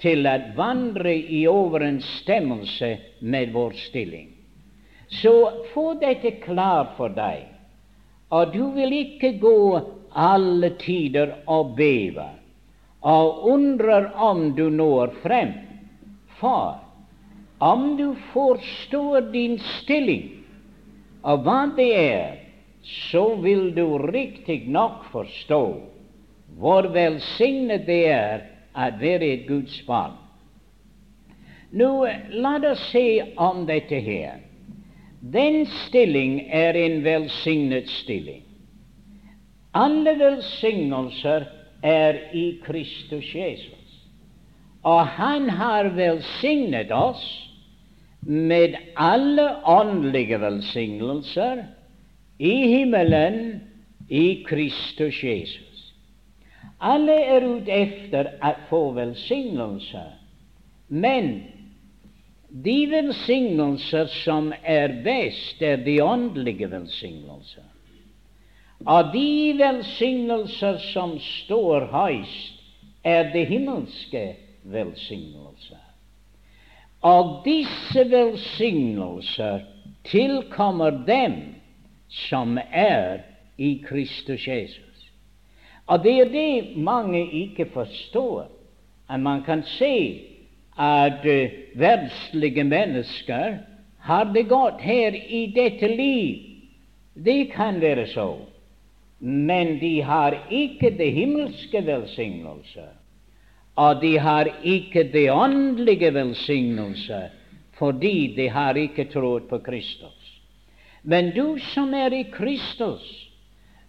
til 0.00 0.26
å 0.26 0.36
vandre 0.56 1.12
i 1.14 1.44
overensstemmelse 1.46 2.96
med 3.20 3.52
vår 3.52 3.76
stilling. 3.78 4.39
Så 5.10 5.34
få 5.74 5.94
dette 5.98 6.30
klart 6.44 6.94
for 6.96 7.10
deg, 7.14 7.48
og 8.30 8.52
du 8.54 8.70
vil 8.76 8.92
ikke 8.94 9.32
gå 9.42 9.56
alle 10.14 10.70
tider 10.78 11.34
og 11.50 11.74
beve 11.78 12.28
og 13.00 13.46
undrer 13.48 14.10
om 14.14 14.50
du 14.54 14.68
når 14.70 15.14
frem. 15.22 15.52
For 16.40 16.78
om 17.58 17.96
du 17.96 18.14
forstår 18.32 19.32
din 19.32 19.58
stilling 19.80 20.28
og 21.22 21.44
hva 21.44 21.60
det 21.76 21.90
er, 21.96 22.36
så 22.80 23.34
vil 23.42 23.74
du 23.76 23.98
riktig 24.08 24.62
nok 24.72 25.04
forstå 25.12 25.64
hvor 26.60 26.88
velsignet 26.94 27.84
det 27.86 28.02
er 28.12 28.46
å 28.72 28.88
være 29.00 29.28
et 29.34 29.44
Guds 29.48 29.76
barn. 29.86 30.16
Nå, 31.76 31.90
la 32.42 32.54
oss 32.70 32.80
se 32.90 33.04
om 33.38 33.62
dette 33.68 34.00
her. 34.02 34.40
Den 35.20 35.66
stilling 35.66 36.40
er 36.48 36.72
en 36.72 37.04
velsignet 37.04 37.88
stilling. 37.88 38.42
Alle 39.74 40.16
velsignelser 40.18 41.44
er 41.82 42.16
i 42.34 42.60
Kristus 42.64 43.34
Jesus. 43.34 43.76
Og 44.82 45.06
Han 45.06 45.50
har 45.50 45.92
velsignet 45.94 46.92
oss 46.92 47.50
med 48.20 48.74
alle 48.96 49.46
åndelige 49.64 50.40
velsignelser 50.40 51.64
i 52.38 52.54
himmelen 52.68 53.60
i 54.08 54.42
Kristus 54.48 55.22
Jesus. 55.24 55.94
Alle 56.80 57.12
er 57.12 57.44
ute 57.44 57.72
efter 57.72 58.32
å 58.40 58.54
få 58.70 58.80
velsignelser, 58.96 60.14
men 60.88 61.42
de 62.50 62.86
velsignelser 62.90 64.06
som 64.24 64.52
er 64.62 65.00
best, 65.04 65.62
er 65.62 65.76
de 65.84 66.00
åndelige 66.02 66.70
velsignelser. 66.70 67.66
Av 68.86 69.12
de 69.12 69.52
velsignelser 69.58 70.80
som 70.90 71.18
står 71.20 71.90
høyst, 71.92 72.56
er 73.04 73.30
det 73.32 73.46
himmelske 73.48 74.24
velsignelser. 74.68 75.80
Og 77.06 77.40
disse 77.46 78.04
velsignelser 78.10 79.62
tilkommer 80.08 80.98
dem 81.06 81.38
som 82.10 82.58
er 82.60 83.22
i 83.56 83.78
Kristus 83.84 84.48
Jesus. 84.48 85.06
Og 85.86 86.02
det 86.04 86.16
er 86.20 86.32
det 86.32 86.76
mange 86.76 87.22
ikke 87.44 87.66
forstår. 87.72 88.50
At 89.08 89.20
man 89.20 89.42
kan 89.42 89.62
se 89.66 90.29
at 90.80 91.26
uh, 91.26 91.80
verdslige 91.80 92.64
mennesker 92.64 93.58
har 93.98 94.30
det 94.32 94.48
godt 94.48 94.80
her 94.80 95.12
i 95.12 95.52
dette 95.54 95.88
liv. 95.88 96.38
Det 97.14 97.52
kan 97.52 97.80
være 97.80 98.06
så 98.06 98.30
men 99.20 99.78
de 99.80 100.00
har 100.00 100.34
ikke 100.50 100.90
det 100.96 101.12
himmelske 101.12 101.82
velsignelse, 101.86 102.86
og 103.76 104.00
de 104.00 104.18
har 104.18 104.48
ikke 104.64 105.04
det 105.12 105.28
åndelige 105.32 106.14
velsignelse, 106.14 107.28
fordi 107.76 108.34
de 108.36 108.48
har 108.48 108.74
ikke 108.80 109.04
trodd 109.12 109.48
på 109.48 109.58
Kristus. 109.58 110.40
Men 111.02 111.32
du 111.36 111.58
som 111.72 111.92
er 111.94 112.16
i 112.16 112.24
Kristus, 112.32 113.04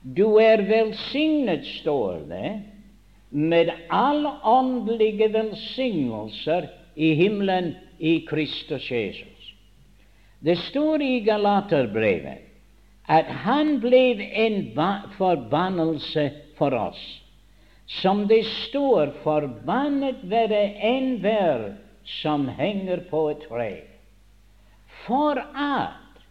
du 0.04 0.36
er 0.36 0.68
velsignet, 0.68 1.66
står 1.80 2.28
det, 2.28 2.52
med 3.32 3.72
alle 3.90 4.32
åndelige 4.44 5.32
velsignelser 5.34 6.68
i 6.96 7.14
himmelen 7.14 7.76
i 7.98 8.20
Kristus 8.26 8.92
Jesus. 8.92 9.54
Det 10.40 10.56
står 10.56 11.02
i 11.02 11.20
Galaterbrevet 11.20 12.48
at 13.12 13.28
han 13.44 13.80
ble 13.82 14.06
en 14.46 14.62
forbannelse 15.18 16.30
for 16.58 16.74
oss. 16.74 17.02
Som 18.02 18.28
det 18.28 18.46
står, 18.46 19.12
forbannet 19.24 20.22
være 20.24 20.62
enhver 20.88 21.74
som 22.22 22.48
henger 22.48 23.04
på 23.10 23.26
et 23.34 23.44
tre. 23.50 23.72
For 25.04 25.42
at 25.42 26.22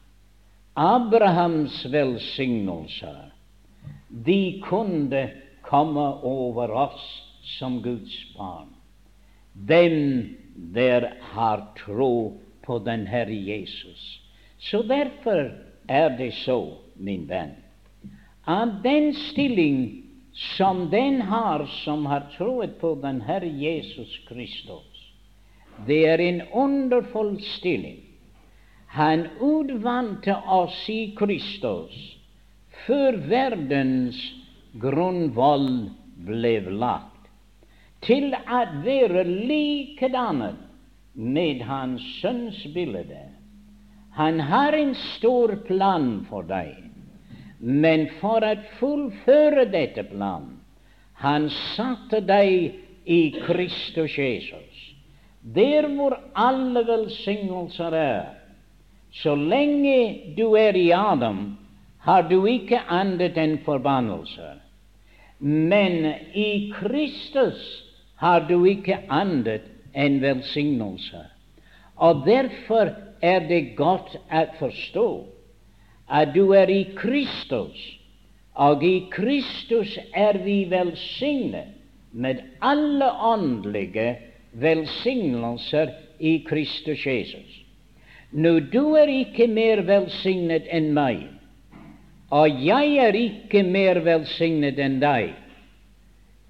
Abrahams 0.76 1.84
velsignelser 1.92 3.28
de 4.08 4.60
kunne 4.64 5.24
komme 5.66 6.06
over 6.26 6.72
oss 6.88 7.04
som 7.58 7.82
Guds 7.82 8.14
barn. 8.36 8.70
Dem 9.52 10.36
der 10.74 11.14
har 11.32 11.64
tro 11.78 12.40
på 12.62 12.78
den 12.78 13.06
Herre 13.06 13.34
Jesus. 13.34 14.20
Så 14.58 14.82
derfor 14.82 15.50
er 15.88 16.16
det 16.18 16.32
så, 16.44 16.76
min 16.94 17.26
venn, 17.28 17.56
at 18.46 18.82
den 18.84 19.14
stilling 19.14 20.02
som 20.56 20.88
den 20.90 21.20
har 21.22 21.64
som 21.84 22.06
har 22.06 22.28
troet 22.36 22.78
på 22.80 22.94
den 23.02 23.20
Herre 23.24 23.48
Jesus 23.48 24.20
Kristus, 24.28 24.86
det 25.86 26.04
er 26.06 26.20
en 26.20 26.42
underfull 26.52 27.40
stilling. 27.56 27.98
Han 28.86 29.26
utvante 29.40 30.34
oss 30.46 30.88
i 30.90 31.14
Kristus 31.18 31.94
før 32.86 33.16
verdens 33.30 34.18
grunnvoll 34.82 35.90
ble 36.26 36.56
lagt, 36.68 37.09
til 38.06 38.32
å 38.34 38.62
være 38.84 39.26
likedannet 39.28 40.56
med 41.14 41.60
Hans 41.66 42.04
Sønns 42.20 42.62
bilde 42.74 43.26
han 44.10 44.40
har 44.40 44.72
en 44.72 44.94
stor 44.94 45.56
plan 45.66 46.26
for 46.28 46.42
deg, 46.42 46.74
men 47.58 48.08
for 48.18 48.42
å 48.42 48.56
fullføre 48.80 49.68
dette 49.70 50.04
plan, 50.10 50.48
han 51.22 51.46
satte 51.76 52.22
deg 52.26 52.74
i 53.04 53.20
Kristus 53.44 54.16
Jesus, 54.18 54.80
der 55.40 55.86
hvor 55.94 56.16
alle 56.34 56.82
velsignelser 56.88 57.96
er. 57.96 58.26
Så 59.22 59.34
lenge 59.34 60.34
du 60.36 60.52
er 60.58 60.76
i 60.78 60.90
Adam, 60.94 61.56
har 62.06 62.26
du 62.30 62.44
ikke 62.48 62.82
annet 62.88 63.38
enn 63.38 63.58
forbannelse. 63.64 64.52
Men 65.40 66.04
i 66.36 66.70
Kristus 66.76 67.58
har 68.20 68.46
du 68.48 68.64
ikke 68.68 68.98
annet 69.08 69.66
enn 69.96 70.20
velsignelse. 70.22 71.22
Og 71.96 72.24
derfor 72.26 72.92
er 73.22 73.46
det 73.48 73.76
godt 73.76 74.16
å 74.16 74.44
forstå 74.58 75.08
at 76.10 76.34
du 76.34 76.52
er 76.56 76.70
i 76.72 76.84
Kristus, 76.96 77.96
Og 78.60 78.82
i 78.84 79.06
Kristus 79.08 79.94
er 80.12 80.36
vi 80.44 80.64
velsignet 80.68 81.70
med 82.12 82.42
alle 82.60 83.08
åndelige 83.22 84.18
velsignelser 84.52 85.92
i 86.18 86.44
Kristus 86.48 87.06
Jesus. 87.06 87.60
Nå, 88.32 88.58
du 88.72 88.96
er 88.98 89.08
ikke 89.08 89.46
mer 89.48 89.80
velsignet 89.86 90.66
enn 90.68 90.90
meg, 90.94 91.22
og 92.30 92.60
jeg 92.62 92.98
er 93.06 93.16
ikke 93.16 93.62
mer 93.66 94.02
velsignet 94.04 94.78
enn 94.78 95.00
deg. 95.02 95.32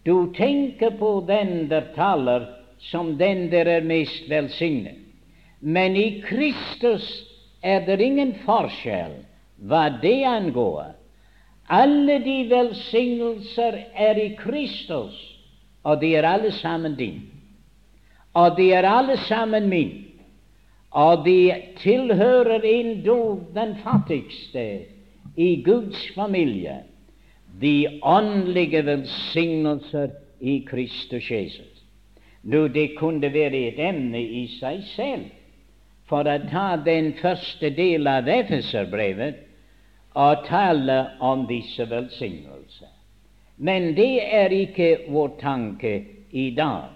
Du 0.05 0.33
tenker 0.33 0.91
på 0.91 1.21
den 1.29 1.69
der 1.69 1.93
taler 1.95 2.49
som 2.79 3.19
den 3.19 3.51
der 3.51 3.69
er 3.69 3.85
mest 3.85 4.31
velsignet. 4.31 4.97
Men 5.61 5.97
i 5.97 6.21
Kristus 6.25 7.05
er 7.63 7.85
det 7.85 8.01
ingen 8.01 8.33
forskjell 8.47 9.19
hva 9.69 9.89
det 10.01 10.23
angår. 10.25 10.95
Alle 11.69 12.19
de 12.25 12.39
velsignelser 12.51 13.77
er 13.95 14.19
i 14.19 14.31
Kristus, 14.39 15.15
og 15.85 16.01
de 16.01 16.15
er 16.17 16.27
alle 16.27 16.53
sammen 16.53 16.97
din. 16.97 17.21
Og 18.35 18.57
de 18.57 18.73
er 18.73 18.89
alle 18.89 19.19
sammen 19.29 19.69
min. 19.69 19.93
Og 20.91 21.25
de 21.25 21.53
tilhører 21.79 22.65
endog 22.67 23.53
den 23.55 23.77
fattigste 23.85 24.65
i 25.37 25.63
Guds 25.63 26.09
familie. 26.15 26.81
De 27.61 28.01
åndelige 28.03 28.83
velsignelser 28.87 30.11
i 30.41 30.61
Kristus 30.69 31.31
Jesus. 31.31 31.85
Nå, 32.43 32.69
det 32.69 32.97
kunne 32.99 33.33
være 33.33 33.59
et 33.69 33.81
emne 33.85 34.21
i 34.21 34.47
seg 34.57 34.81
selv 34.95 35.27
for 36.09 36.27
å 36.27 36.39
ta 36.51 36.77
den 36.85 37.13
første 37.21 37.71
del 37.77 38.09
av 38.09 38.29
Efeserbrevet 38.29 39.45
og 40.19 40.47
tale 40.49 41.03
om 41.21 41.45
disse 41.47 41.85
velsignelser. 41.91 42.91
Men 43.57 43.93
det 43.95 44.25
er 44.25 44.55
ikke 44.57 44.91
vår 45.13 45.37
tanke 45.41 45.93
i 46.33 46.51
dag. 46.57 46.89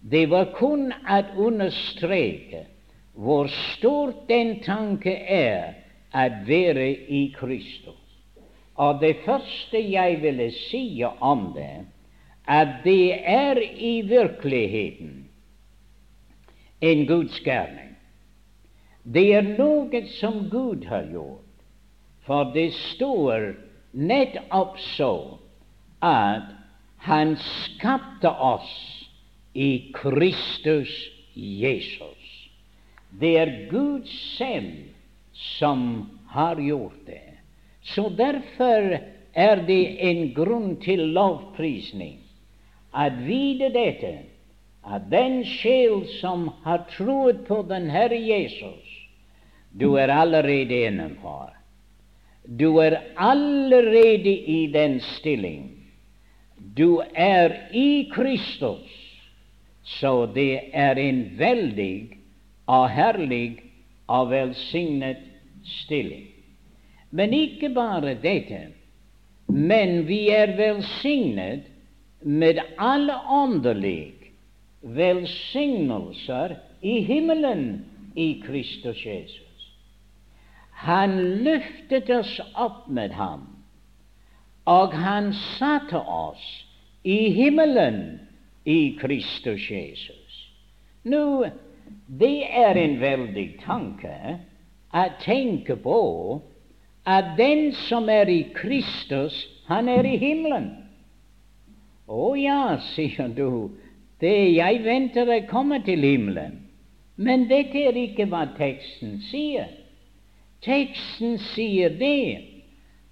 Det 0.00 0.24
var 0.30 0.50
kun 0.56 0.88
å 0.92 1.20
understreke 1.36 2.64
hvor 3.18 3.50
stort 3.74 4.24
den 4.28 4.58
tanke 4.64 5.12
er 5.12 5.74
å 6.14 6.26
være 6.46 6.88
i 7.12 7.28
Kristus. 7.36 7.87
Og 8.78 9.00
det 9.00 9.16
første 9.24 9.80
jeg 9.90 10.20
ville 10.22 10.50
si 10.54 11.02
om 11.04 11.50
det, 11.54 11.86
at 12.48 12.68
det 12.84 13.18
er 13.26 13.58
i 13.76 14.00
virkeligheten 14.06 15.28
en 16.80 17.06
Guds 17.06 17.40
gærning. 17.40 17.96
Det 19.04 19.24
er 19.34 19.50
noe 19.58 20.02
som 20.18 20.46
Gud 20.52 20.86
har 20.86 21.08
gjort, 21.10 21.44
for 22.26 22.52
det 22.54 22.70
står 22.94 23.52
nettopp 23.92 24.78
så 24.94 25.12
at 26.04 26.54
Han 26.98 27.36
skapte 27.38 28.28
oss 28.28 28.70
i 29.54 29.92
Kristus 29.94 30.90
Jesus. 31.34 32.50
Det 33.20 33.36
er 33.38 33.52
Gud 33.70 34.02
selv 34.10 34.90
som 35.32 36.10
har 36.34 36.58
gjort 36.58 36.98
det. 37.06 37.27
Så 37.82 38.08
derfor 38.08 38.98
er 39.32 39.62
det 39.66 39.84
en 40.10 40.34
grunn 40.34 40.76
til 40.82 41.00
lovprisning 41.14 42.18
at 42.94 43.18
vite 43.26 43.68
dette, 43.74 44.12
at 44.88 45.10
den 45.12 45.42
sjel 45.44 46.06
som 46.18 46.48
har 46.64 46.86
troet 46.96 47.44
på 47.48 47.62
den 47.68 47.90
Herre 47.92 48.18
Jesus, 48.18 48.84
du 49.72 49.94
er 50.00 50.08
allerede 50.08 50.86
innenfor. 50.88 51.52
Du 52.48 52.78
er 52.80 52.96
allerede 53.16 54.32
i 54.32 54.66
den 54.72 55.00
stilling. 55.00 55.68
Du 56.76 57.02
er 57.14 57.52
i 57.72 58.08
Kristus. 58.14 58.88
Så 59.84 60.26
det 60.26 60.70
er 60.72 60.98
en 61.00 61.20
veldig 61.38 62.18
og 62.66 62.88
herlig 62.92 63.60
og 64.08 64.30
velsignet 64.30 65.20
stilling. 65.64 66.27
Men 67.10 67.32
ikke 67.32 67.70
bare 67.74 68.14
dette, 68.22 68.60
men 69.48 70.02
vi 70.08 70.28
er 70.34 70.56
velsignet 70.58 71.68
med 72.20 72.60
alle 72.78 73.14
åndelige 73.32 74.32
velsignelser 74.82 76.58
i 76.82 77.00
himmelen 77.00 77.84
i 78.14 78.42
Kristus 78.44 79.06
Jesus. 79.06 79.44
Han 80.84 81.16
løftet 81.44 82.10
oss 82.10 82.36
opp 82.54 82.86
med 82.88 83.16
ham, 83.16 83.46
og 84.68 84.94
han 84.94 85.32
satte 85.58 85.98
oss 85.98 86.44
i 87.02 87.30
himmelen 87.34 88.20
i 88.68 88.98
Kristus 89.00 89.70
Jesus. 89.70 90.36
Nå, 91.08 91.48
det 92.06 92.44
er 92.44 92.78
en 92.78 93.00
veldig 93.00 93.48
tanke 93.64 94.14
å 94.92 95.04
tenke 95.24 95.78
på 95.82 95.98
at 97.08 97.32
den 97.38 97.72
som 97.88 98.08
er 98.12 98.28
i 98.28 98.42
Kristus, 98.54 99.36
han 99.66 99.88
er 99.88 100.04
i 100.04 100.16
himmelen. 100.20 100.68
Å 102.08 102.34
ja, 102.36 102.76
sier 102.92 103.32
du, 103.32 103.70
det 104.20 104.36
jeg 104.58 104.82
venter 104.84 105.28
å 105.28 105.38
komme 105.48 105.80
til 105.86 106.04
himmelen. 106.04 106.58
Men 107.16 107.48
dette 107.50 107.80
er 107.88 107.96
ikke 107.98 108.28
hva 108.30 108.44
teksten 108.58 109.18
sier. 109.30 109.72
Teksten 110.64 111.38
sier 111.54 111.96
det 111.98 112.44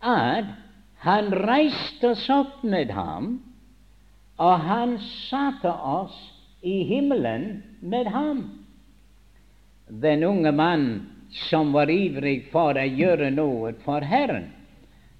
at 0.05 0.53
han 1.07 1.33
reiste 1.47 2.13
oss 2.13 2.29
opp 2.33 2.63
med 2.67 2.93
ham, 2.95 3.37
og 4.37 4.65
han 4.67 4.97
satte 5.01 5.73
oss 5.73 6.17
i 6.61 6.83
himmelen 6.89 7.63
med 7.81 8.13
ham. 8.13 8.43
Den 9.89 10.25
unge 10.27 10.53
mann 10.53 10.89
som 11.31 11.73
var 11.73 11.91
ivrig 11.91 12.49
for 12.53 12.79
å 12.79 12.85
gjøre 12.87 13.31
noe 13.35 13.73
for 13.85 14.01
Herren, 14.01 14.53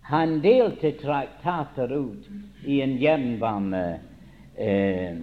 han 0.07 0.41
delte 0.41 0.93
traktater 1.01 1.91
ut 1.93 2.29
i 2.65 2.81
en 2.83 2.95
jernbanetog. 2.99 4.01
Eh, 4.57 5.17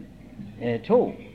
eh, 0.59 1.29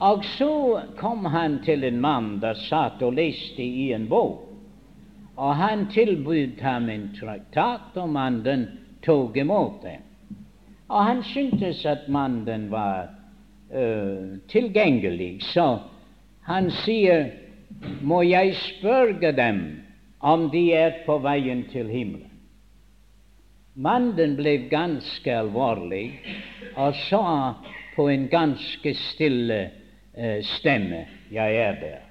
og 0.00 0.24
så 0.24 0.80
kom 0.96 1.24
han 1.24 1.58
til 1.64 1.84
en 1.84 2.00
mann 2.00 2.38
der 2.40 2.56
satt 2.56 3.02
og 3.04 3.18
leste 3.18 3.62
i 3.62 3.90
en 3.92 4.08
bok. 4.08 4.46
Og 5.36 5.54
han 5.56 5.86
tilbød 5.92 6.60
ham 6.60 6.88
en 6.88 7.10
traktat, 7.16 7.96
og 7.96 8.08
mannen 8.08 8.66
tok 9.04 9.36
imot 9.36 9.82
det. 9.84 9.98
Og 10.88 11.04
han 11.04 11.22
syntes 11.22 11.84
at 11.86 12.08
mannen 12.08 12.66
var 12.72 13.10
uh, 13.72 14.40
tilgjengelig, 14.48 15.38
så 15.52 15.78
han 16.48 16.70
sier, 16.82 17.30
må 18.02 18.22
jeg 18.22 18.54
spørre 18.56 19.32
dem 19.32 19.60
om 20.20 20.50
de 20.52 20.72
er 20.76 21.00
på 21.06 21.18
veien 21.24 21.64
til 21.72 21.88
himmelen. 21.88 22.26
Mannen 23.80 24.34
ble 24.36 24.56
ganske 24.68 25.32
alvorlig 25.32 26.18
og 26.76 26.96
sa 27.06 27.54
på 27.94 28.08
en 28.10 28.26
ganske 28.28 28.92
stille 29.12 29.60
uh, 30.18 30.40
stemme, 30.58 31.06
jeg 31.32 31.56
er 31.56 31.78
der. 31.80 32.02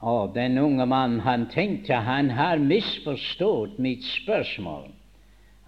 Og 0.00 0.34
den 0.34 0.58
unge 0.58 0.86
mannen 0.86 1.20
han 1.20 1.46
tenkte 1.52 2.00
han 2.06 2.30
har 2.30 2.58
misforstått 2.58 3.78
mitt 3.78 4.06
spørsmål. 4.22 4.88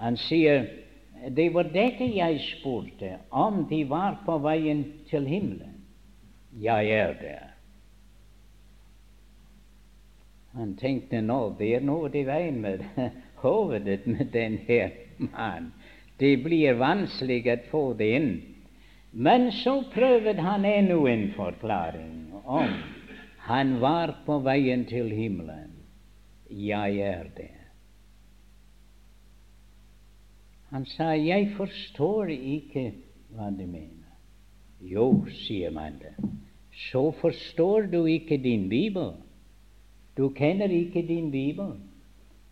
Han 0.01 0.17
sier 0.17 0.67
det 1.37 1.51
var 1.53 1.69
dette 1.69 2.07
jeg 2.09 2.41
spurte, 2.47 3.19
om 3.31 3.67
de 3.69 3.85
var 3.91 4.23
på 4.25 4.39
veien 4.41 4.85
til 5.11 5.27
himmelen. 5.29 5.77
Jeg 6.57 6.91
er 6.97 7.15
der. 7.21 7.50
Han 10.59 10.75
tenkte 10.77 11.21
nå 11.23 11.41
er 11.63 11.85
noe 11.87 12.11
i 12.11 12.25
veien 12.27 12.61
med 12.63 12.83
hovedet 13.45 14.07
med 14.07 14.33
denne 14.35 14.91
mannen. 15.19 15.73
Det 16.21 16.37
blir 16.45 16.77
vanskelig 16.77 17.45
å 17.49 17.59
få 17.71 17.85
det 17.97 18.09
inn. 18.19 18.33
Men 19.11 19.49
så 19.63 19.81
prøvde 19.95 20.37
han 20.43 20.67
ennå 20.69 21.07
en 21.09 21.31
forklaring 21.35 22.19
om 22.45 22.75
han 23.51 23.79
var 23.81 24.13
på 24.27 24.37
veien 24.45 24.85
til 24.87 25.09
himmelen. 25.11 25.73
Jeg 26.51 27.01
er 27.03 27.31
det. 27.37 27.55
Han 30.71 30.85
sa, 30.87 31.15
'Jeg 31.15 31.51
forstår 31.57 32.31
ikke 32.31 32.93
hva 33.35 33.51
du 33.51 33.67
mener'. 33.67 34.15
Jo, 34.81 35.27
sier 35.47 35.71
man 35.71 35.99
det. 35.99 36.15
Så 36.91 37.11
forstår 37.11 37.91
du 37.91 38.05
ikke 38.07 38.39
din 38.39 38.69
bibel. 38.69 39.15
Du 40.21 40.29
kjenner 40.37 40.69
ikke 40.69 41.01
din 41.09 41.31
bibel. 41.33 41.73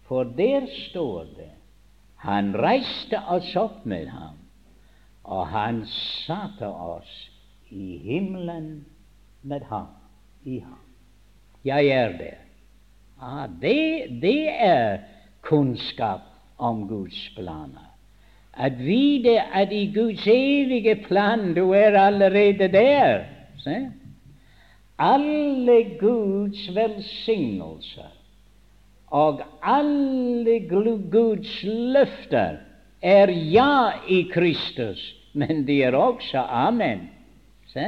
For 0.08 0.24
der 0.24 0.64
står 0.88 1.24
det 1.36 1.52
han 2.18 2.50
reiste 2.56 3.20
oss 3.30 3.52
opp 3.56 3.84
med 3.86 4.08
ham, 4.10 4.38
og 5.22 5.46
han 5.52 5.84
satte 6.26 6.66
oss 6.66 7.12
i 7.70 7.98
himmelen 8.02 8.86
med 9.42 9.66
ham. 9.70 9.92
I 10.44 10.58
ham. 10.64 10.80
Jeg 11.64 11.92
er 11.94 12.16
der. 12.18 12.40
Ah, 13.20 13.46
det, 13.62 14.18
det 14.22 14.48
er 14.50 14.98
kunnskap 15.42 16.26
om 16.58 16.88
Guds 16.88 17.20
planer. 17.36 17.86
At 18.54 18.78
vite 18.82 19.36
at 19.54 19.72
i 19.72 19.92
Guds 19.94 20.26
evige 20.26 20.96
plan 21.06 21.52
du 21.54 21.70
er 21.70 22.00
allerede 22.00 22.72
der. 22.72 23.24
Se? 23.62 23.76
Alle 24.98 25.82
Guds 26.00 26.68
velsignelser 26.74 28.14
og 29.14 29.40
alle 29.62 30.58
Guds 30.68 31.52
løfter 31.64 32.58
er 33.00 33.30
ja 33.30 33.92
i 34.08 34.24
Kristus, 34.32 35.00
men 35.32 35.64
de 35.66 35.80
er 35.86 35.96
også 35.96 36.42
amen. 36.42 37.06
Se? 37.72 37.86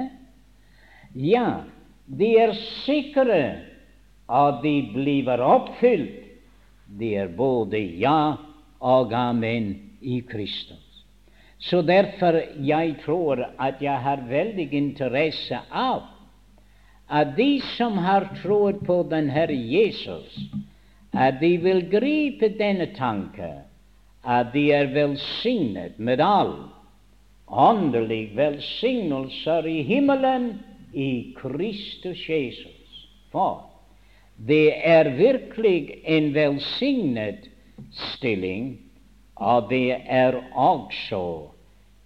Ja, 1.15 1.67
de 2.07 2.31
er 2.39 2.55
sikre, 2.85 3.43
og 4.31 4.63
de 4.63 4.75
blir 4.95 5.43
oppfylt. 5.43 6.29
De 6.99 7.15
er 7.19 7.29
både 7.35 7.79
ja 8.01 8.37
og 8.81 9.13
amen 9.15 9.75
i 10.01 10.21
Kristus. 10.27 10.79
Så 11.59 11.83
derfor 11.83 12.41
jeg 12.65 12.97
tror 13.05 13.43
at 13.59 13.83
jeg 13.83 13.99
har 14.01 14.23
veldig 14.29 14.71
interesse 14.73 15.59
av 15.71 16.07
at 17.11 17.37
de 17.37 17.61
som 17.77 17.99
har 17.99 18.29
troet 18.43 18.81
på 18.87 19.03
den 19.11 19.31
Herre 19.31 19.57
Jesus, 19.57 20.39
at 21.13 21.41
de 21.41 21.57
vil 21.59 21.83
gripe 21.91 22.53
denne 22.59 22.87
tanke 22.95 23.51
at 24.23 24.53
de 24.55 24.71
er 24.73 24.93
velsignet 24.95 25.99
med 25.99 26.21
all 26.21 26.55
åndelig 27.49 28.37
velsignelser 28.37 29.67
i 29.67 29.83
himmelen 29.83 30.53
i 30.93 31.35
Kristus 31.39 32.29
Jesus. 32.29 33.09
For 33.33 33.67
det 34.37 34.73
er 34.87 35.11
virkelig 35.17 36.01
en 36.05 36.35
velsignet 36.35 37.49
stilling, 37.91 38.79
og 39.37 39.71
det 39.71 39.97
er 40.07 40.37
også 40.55 41.49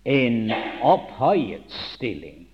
en 0.04 0.52
opphøyet 0.82 1.70
stilling. 1.94 2.48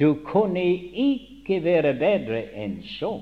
Du 0.00 0.14
kunne 0.26 0.64
ikke 0.92 1.33
være 1.48 1.94
bedre 2.00 2.42
enn 2.56 2.80
så, 2.96 3.16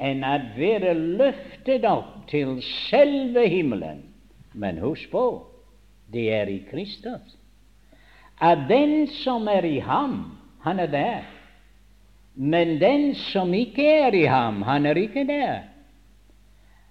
enn 0.00 0.24
å 0.24 0.36
være 0.56 0.94
løftet 0.94 1.84
opp 1.88 2.24
til 2.30 2.58
selve 2.88 3.46
himmelen 3.52 4.06
men 4.52 4.78
husk 4.78 5.10
på, 5.10 5.26
det 6.10 6.26
er 6.34 6.50
i 6.50 6.60
Kristus. 6.70 7.36
At 8.40 8.66
den 8.68 9.06
som 9.20 9.48
er 9.48 9.64
i 9.64 9.78
ham, 9.84 10.38
han 10.64 10.80
er 10.80 10.90
der. 10.90 11.26
Men 12.34 12.78
den 12.80 13.14
som 13.14 13.52
ikke 13.54 13.84
er 13.84 14.14
i 14.16 14.24
ham, 14.24 14.62
han 14.62 14.86
er 14.86 14.98
ikke 14.98 15.26
der. 15.28 15.68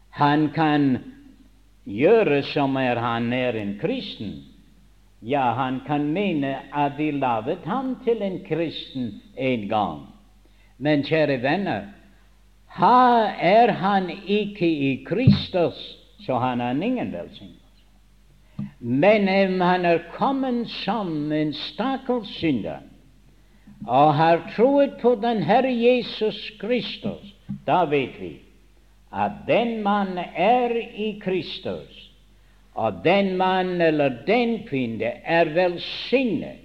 Han 0.10 0.50
kan 0.54 0.98
gjøre 1.86 2.44
som 2.54 2.78
er 2.78 3.00
han 3.02 3.34
er 3.34 3.58
en 3.58 3.78
kristen. 3.82 4.44
Ja, 5.22 5.52
han 5.54 5.82
kan 5.88 6.14
mene 6.14 6.56
at 6.72 6.98
de 6.98 7.12
laget 7.12 7.66
ham 7.66 7.98
til 8.04 8.22
en 8.22 8.40
kristen 8.46 9.22
en 9.36 9.68
gang. 9.70 10.06
Men 10.80 11.04
kjære 11.04 11.42
venner, 11.44 11.90
er 12.80 13.72
han 13.72 14.10
ikke 14.28 14.68
i 14.68 15.06
Kristus, 15.08 15.98
så 16.26 16.38
han 16.40 16.60
har 16.60 16.72
ingen 16.72 17.12
velsignelse. 17.12 17.60
Men 18.80 19.28
om 19.30 19.62
han 19.62 19.86
er 19.86 20.00
kommet 20.14 20.70
som 20.70 21.32
en 21.32 21.54
stakkars 21.54 22.28
synder 22.28 22.80
og 23.88 24.14
har 24.16 24.42
troet 24.56 24.98
på 25.02 25.16
den 25.16 25.44
Herre 25.44 25.72
Jesus 25.72 26.52
Kristus, 26.60 27.36
da 27.68 27.84
vet 27.86 28.20
vi 28.20 28.34
at 29.16 29.32
den 29.48 29.82
mann 29.84 30.18
er 30.36 30.76
i 30.96 31.20
Kristus, 31.24 32.12
og 32.76 33.04
den 33.04 33.38
mann 33.38 33.82
eller 33.82 34.10
den 34.28 34.60
kvinne 34.68 35.12
er 35.26 35.50
velsignet 35.56 36.59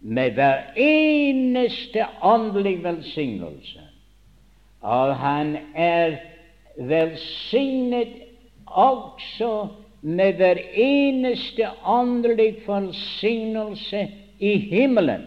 med 0.00 0.34
hver 0.34 0.72
eneste 0.76 2.06
åndelig 2.22 2.84
velsignelse. 2.84 3.82
Og 4.80 5.16
han 5.16 5.56
er 5.74 6.16
velsignet 6.76 8.14
også 8.66 9.68
med 10.00 10.38
hver 10.38 10.60
eneste 10.74 11.70
åndelig 11.84 12.56
velsignelse 12.66 14.08
i 14.38 14.56
himmelen 14.58 15.24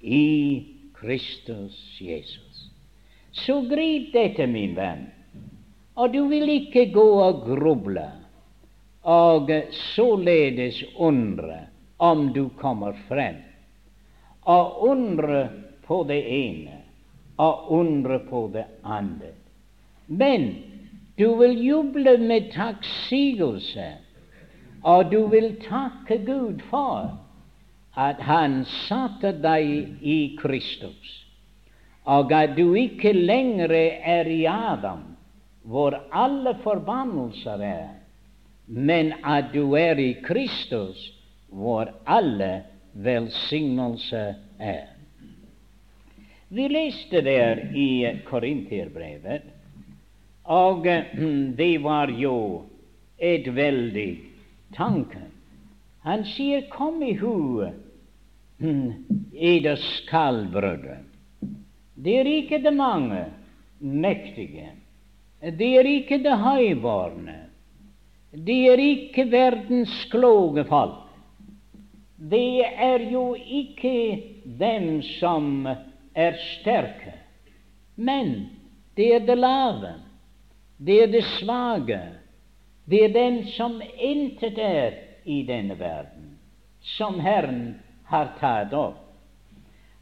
i 0.00 0.66
Kristus 0.94 1.98
Jesus. 2.00 2.70
Så 3.32 3.60
grip 3.68 4.12
dette, 4.14 4.46
min 4.46 4.74
venn, 4.76 5.06
og 5.94 6.12
du 6.14 6.24
vil 6.28 6.48
ikke 6.50 6.88
gå 6.92 7.06
og 7.20 7.44
gruble 7.46 8.08
og 9.06 9.50
således 9.94 10.82
undre 10.96 11.65
om 11.96 12.32
du 12.32 12.48
kommer 12.48 12.96
frem, 13.08 13.36
og 14.42 14.82
undre 14.88 15.48
på 15.86 16.02
det 16.04 16.22
ene 16.30 16.82
og 17.36 17.72
undre 17.72 18.18
på 18.18 18.46
det 18.52 18.64
andre. 18.82 19.32
Men 20.06 20.54
du 21.18 21.34
vil 21.38 21.56
juble 21.64 22.16
med 22.18 22.50
takksigelse, 22.52 23.86
og 24.82 25.10
du 25.12 25.26
vil 25.32 25.56
takke 25.64 26.18
Gud 26.26 26.62
for 26.70 27.16
at 27.96 28.20
Han 28.28 28.64
satte 28.64 29.32
deg 29.42 30.02
i 30.04 30.36
Kristus, 30.40 31.12
og 32.04 32.32
at 32.32 32.54
du 32.56 32.74
ikke 32.76 33.12
lenger 33.12 33.72
er 33.72 34.28
i 34.30 34.44
Adam, 34.46 35.16
hvor 35.64 35.96
alle 36.12 36.54
forbannelser 36.62 37.64
er, 37.64 37.88
men 38.66 39.12
at 39.24 39.50
du 39.54 39.74
er 39.74 39.98
i 39.98 40.12
Kristus, 40.22 41.00
hvor 41.50 41.92
alle 42.04 42.62
velsignelser 42.92 44.34
er. 44.58 44.88
Vi 46.48 46.68
leste 46.68 47.20
der 47.26 47.60
i 47.74 48.22
Korinterbrevet 48.26 49.52
og 50.46 50.84
det 51.56 51.78
var 51.82 52.10
jo 52.14 52.62
et 53.18 53.48
veldig 53.54 54.10
tanke. 54.76 55.18
Han 56.06 56.24
sier, 56.24 56.68
'Kom 56.70 57.02
i 57.02 57.14
hu, 57.14 57.66
eders 59.34 59.86
skallbrødre'. 60.02 61.02
Det 61.96 62.20
er 62.20 62.26
ikke 62.26 62.62
de 62.62 62.70
mange 62.70 63.24
mektige. 63.80 64.70
Det 65.42 65.78
er 65.78 65.84
ikke 65.84 66.22
de 66.22 66.36
høyborne. 66.36 67.38
Det 68.30 68.68
er 68.70 68.78
ikke 68.78 69.30
verdens 69.30 70.04
kloke 70.10 70.64
folk. 70.64 71.05
Det 72.16 72.64
er 72.64 73.10
jo 73.12 73.34
ikke 73.36 74.22
dem 74.44 75.02
som 75.18 75.66
er 76.16 76.38
sterke, 76.40 77.12
men 77.96 78.48
det 78.96 79.14
er 79.14 79.26
det 79.26 79.38
lave. 79.38 79.94
Det 80.78 81.02
er 81.02 81.06
det 81.12 81.24
svake. 81.24 82.00
Det 82.84 83.04
er 83.04 83.12
den 83.12 83.42
som 83.56 83.80
intet 83.98 84.58
er 84.58 84.94
i 85.24 85.42
denne 85.42 85.76
verden, 85.78 86.38
som 86.80 87.20
Herren 87.20 87.80
har 88.08 88.32
tatt 88.40 88.72
opp. 88.76 89.02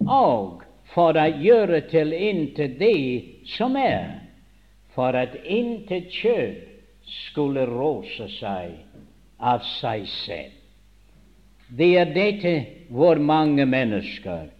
Og 0.04 0.62
for 0.94 1.16
å 1.16 1.26
gjøre 1.40 1.80
til 1.90 2.12
intet 2.12 2.76
det 2.78 3.46
som 3.56 3.78
er, 3.80 4.20
for 4.94 5.16
at 5.18 5.34
intet 5.42 6.12
kjød 6.12 6.60
skulle 7.04 7.64
rose 7.66 8.28
seg 8.36 8.76
av 9.40 9.64
seg 9.80 10.06
selv. 10.24 10.63
Det 11.68 11.94
er 11.96 12.12
dette 12.12 12.54
hvor 12.92 13.18
mange 13.18 13.66
mennesker 13.66 14.50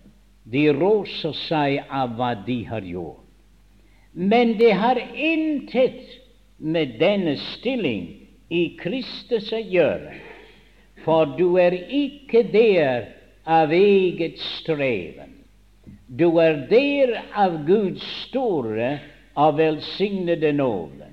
de 0.45 0.65
roser 0.77 1.35
seg 1.47 1.85
av 1.89 2.17
hva 2.19 2.35
de 2.47 2.59
har 2.69 2.85
gjort. 2.85 3.21
Men 4.15 4.55
det 4.59 4.73
har 4.79 5.01
intet 5.17 6.05
med 6.59 6.99
denne 7.01 7.35
stilling 7.57 8.07
i 8.49 8.77
Kristus 8.79 9.51
å 9.53 9.59
gjøre, 9.59 10.15
for 11.05 11.35
du 11.39 11.57
er 11.61 11.75
ikke 11.75 12.45
der 12.53 13.09
av 13.45 13.73
eget 13.75 14.39
streven. 14.61 15.33
Du 16.07 16.39
er 16.39 16.63
der 16.71 17.17
av 17.35 17.65
Guds 17.67 18.05
store 18.29 18.99
og 19.35 19.59
velsignede 19.59 20.53
nåde. 20.53 21.11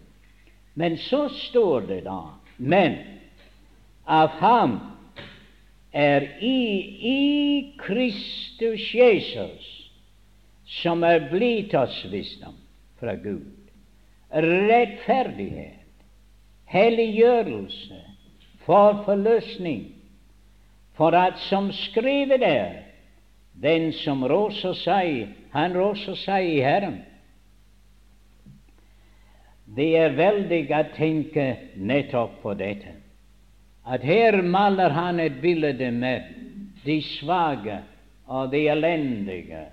Men 0.78 0.98
så 0.98 1.26
står 1.48 1.88
det 1.90 2.04
da 2.06 2.22
Men 2.58 3.00
av 4.06 4.30
ham 4.38 4.78
er 5.92 6.28
i, 6.40 6.60
i 7.12 7.74
Kristus 7.80 8.94
Jesus, 8.96 9.68
som 10.82 11.04
er 11.04 11.28
blitt 11.32 11.76
oss 11.76 11.98
visdom 12.12 12.56
fra 13.00 13.16
Gud. 13.20 13.50
Rettferdighet, 14.32 16.06
helliggjørelse, 16.72 18.00
for 18.64 19.04
forløsning, 19.06 19.90
for 20.96 21.18
at 21.18 21.40
som 21.50 21.72
skrevet 21.76 22.44
er, 22.46 22.84
den 23.62 23.92
som 23.94 24.24
roser 24.24 24.78
seg, 24.80 25.26
han 25.52 25.76
roser 25.76 26.16
seg 26.16 26.48
i 26.54 26.60
Herren. 26.64 27.02
det 29.76 29.92
er 29.96 30.16
veldig 30.18 30.62
å 30.76 30.82
tenke 30.96 31.46
nettopp 31.80 32.42
på 32.44 32.54
dette. 32.60 33.01
At 33.86 34.04
her 34.06 34.42
maler 34.42 34.90
han 34.90 35.20
et 35.20 35.42
bilde 35.42 35.92
med 35.92 36.22
de 36.86 37.02
svake 37.02 37.82
og 38.28 38.52
de 38.52 38.68
elendige 38.70 39.66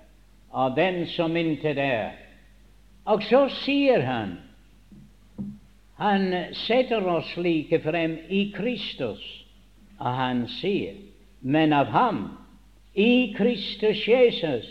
og 0.49 0.75
den 0.75 1.05
som 1.07 1.35
intet 1.37 1.77
er. 1.77 2.11
Og 3.05 3.23
så 3.23 3.47
sier 3.63 4.01
han 4.05 4.37
Han 5.99 6.31
setter 6.55 7.03
oss 7.11 7.33
like 7.37 7.81
frem 7.83 8.13
i 8.31 8.45
Kristus, 8.55 9.19
og 9.99 10.13
han 10.15 10.45
sier, 10.47 10.95
men 11.41 11.73
av 11.75 11.89
ham, 11.91 12.21
i 12.95 13.33
Kristus 13.35 14.05
Jesus, 14.07 14.69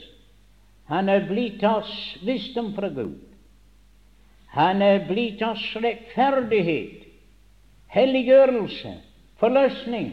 han 0.89 1.09
er 1.13 1.27
blitt 1.29 1.61
oss 1.69 2.17
visdom 2.25 2.73
fra 2.73 2.89
Gud. 2.89 3.21
Han 4.57 4.81
er 4.81 5.05
blitt 5.05 5.45
oss 5.45 5.67
rettferdighet, 5.77 7.05
helliggjørelse, 7.93 8.95
forløsning. 9.39 10.13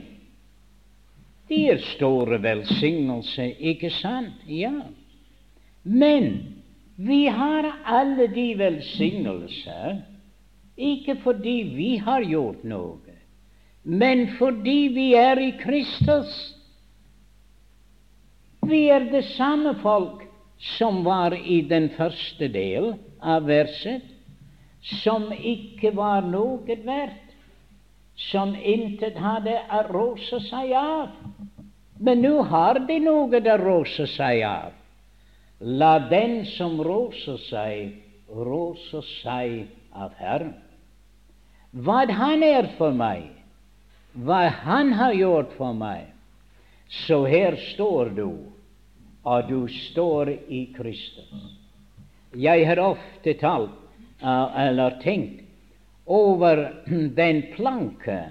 Det 1.49 1.61
er 1.71 1.81
store 1.93 2.41
velsignelse, 2.41 3.51
ikke 3.59 3.89
sant? 3.89 4.41
Ja. 4.49 4.73
Men 5.83 6.55
vi 6.97 7.25
har 7.25 7.67
alle 7.85 8.27
de 8.33 8.47
velsignelser 8.57 10.01
ikke 10.77 11.15
fordi 11.23 11.55
vi 11.75 11.95
har 11.97 12.23
gjort 12.27 12.63
noe, 12.67 13.15
men 13.83 14.27
fordi 14.39 14.79
vi 14.95 15.13
er 15.15 15.39
i 15.39 15.51
Kristus. 15.61 16.33
Vi 18.65 18.87
er 18.89 19.05
det 19.11 19.23
samme 19.35 19.75
folk 19.83 20.25
som 20.77 21.03
var 21.05 21.35
i 21.37 21.61
den 21.69 21.89
første 21.95 22.47
del 22.51 22.95
av 23.21 23.45
verset, 23.47 24.01
som 25.01 25.29
ikke 25.37 25.93
var 25.95 26.25
noe 26.25 26.79
verdt, 26.85 27.24
som 28.15 28.55
intet 28.55 29.17
hadde 29.19 29.57
å 29.71 29.83
rose 29.89 30.39
seg 30.47 30.73
av. 30.79 31.11
Men 31.99 32.21
nå 32.23 32.41
har 32.51 32.79
de 32.87 32.99
noe 33.03 33.39
å 33.39 33.57
rose 33.61 34.07
seg 34.15 34.43
av. 34.47 34.73
La 35.59 35.97
den 36.11 36.43
som 36.45 36.81
roser 36.83 37.39
seg, 37.47 37.95
rose 38.27 39.01
seg 39.21 39.67
av 39.95 40.11
Herren. 40.19 40.55
Hva 41.71 42.05
Han 42.07 42.43
er 42.43 42.67
for 42.77 42.91
meg, 42.91 43.31
hva 44.13 44.47
Han 44.63 44.93
har 44.93 45.13
gjort 45.13 45.55
for 45.57 45.73
meg, 45.73 46.11
så 47.07 47.25
her 47.25 47.55
står 47.73 48.13
du 48.15 48.29
og 49.25 49.49
du 49.49 49.67
står 49.67 50.29
i 50.47 50.65
Kristus. 50.75 51.31
Jeg 52.35 52.67
har 52.67 52.79
ofte 52.83 53.33
talt 53.39 53.73
uh, 54.21 54.51
eller 54.59 54.99
tenkt 55.01 55.44
over 56.05 56.83
den 57.15 57.41
planke, 57.55 58.29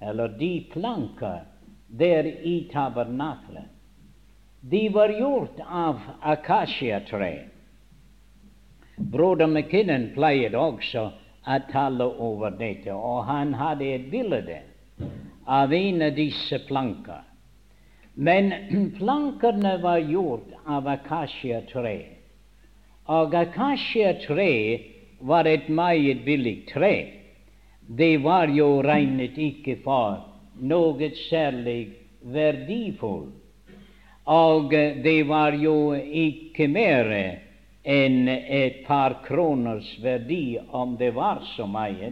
eller 0.00 0.28
de 0.28 0.66
planker, 0.72 1.40
der 1.86 2.24
i 2.24 2.68
tabernaklet. 2.72 3.64
De 4.60 4.88
var 4.88 5.08
gjort 5.08 5.60
av 5.68 6.00
akasjetre. 6.20 7.48
Broder 8.96 9.46
McKinnon 9.46 10.08
pleier 10.14 10.56
også 10.58 11.04
å 11.46 11.58
tale 11.70 12.06
over 12.18 12.56
dette, 12.58 12.90
og 12.94 13.26
han 13.28 13.54
hadde 13.54 13.92
et 13.94 14.10
bilde 14.10 14.58
av 15.46 15.72
en 15.72 16.02
av 16.02 16.16
disse 16.16 16.58
planker. 16.66 17.22
Men 18.14 18.52
plankene 18.98 19.76
var 19.82 20.02
gjort 20.02 20.54
av 20.66 20.88
akasjetre, 20.88 21.98
Og 23.06 23.34
akasjatre 23.38 24.50
var 25.18 25.44
et 25.44 25.68
meget 25.68 26.24
billig 26.24 26.66
tre. 26.72 27.12
Det 27.86 28.16
var 28.22 28.48
jo 28.48 28.82
regnet 28.82 29.38
ikke 29.38 29.78
for 29.84 30.20
noe 30.60 31.10
særlig 31.28 31.88
verdifullt. 32.22 33.34
Og 34.26 34.70
det 35.02 35.20
var 35.28 35.54
jo 35.54 35.94
ikke 35.94 36.66
mer 36.66 37.12
enn 37.86 38.26
et 38.28 38.80
par 38.86 39.20
kroners 39.22 39.86
verdi, 40.02 40.58
om 40.74 40.96
det 40.98 41.12
var 41.14 41.44
så 41.54 41.68
mye, 41.70 42.10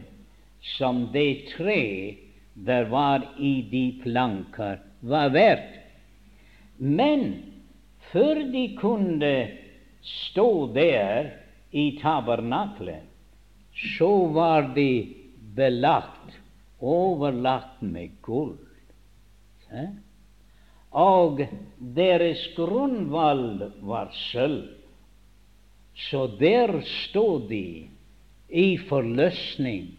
som 0.76 1.08
det 1.12 1.50
tre 1.56 2.14
der 2.54 2.86
var 2.86 3.24
i 3.38 3.56
de 3.70 3.98
planker, 4.04 4.78
var 5.00 5.32
verdt. 5.34 5.74
Men 6.78 7.42
før 8.12 8.44
de 8.52 8.68
kunne 8.78 9.34
stå 10.04 10.50
der 10.74 11.32
i 11.74 11.98
tabernaklet, 11.98 13.02
så 13.98 14.26
var 14.26 14.68
de 14.76 15.14
belagt, 15.56 16.38
overlagt 16.78 17.82
med 17.82 18.14
gull. 18.22 18.54
Og 20.94 21.42
deres 21.96 22.44
grunnvoll 22.54 23.72
var 23.82 24.14
sølv. 24.30 24.70
Så 25.94 26.26
der 26.38 26.76
stod 27.08 27.48
de 27.50 27.88
i 28.50 28.68
forløsning. 28.86 29.90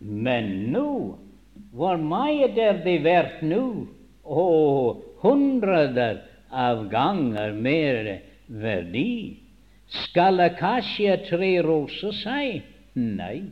Men 0.00 0.50
nå, 0.72 0.90
hvor 1.76 2.00
mye 2.00 2.48
er 2.48 2.80
det 2.84 2.98
verdt 3.04 3.44
nå? 3.44 3.64
Og 4.24 5.04
hundreder 5.22 6.22
av 6.52 6.86
ganger 6.92 7.52
mer 7.52 8.12
verdi. 8.48 9.45
Skal 9.86 10.40
akasjatre 10.42 11.62
rose 11.66 12.12
seg? 12.22 12.64
Nei. 12.94 13.44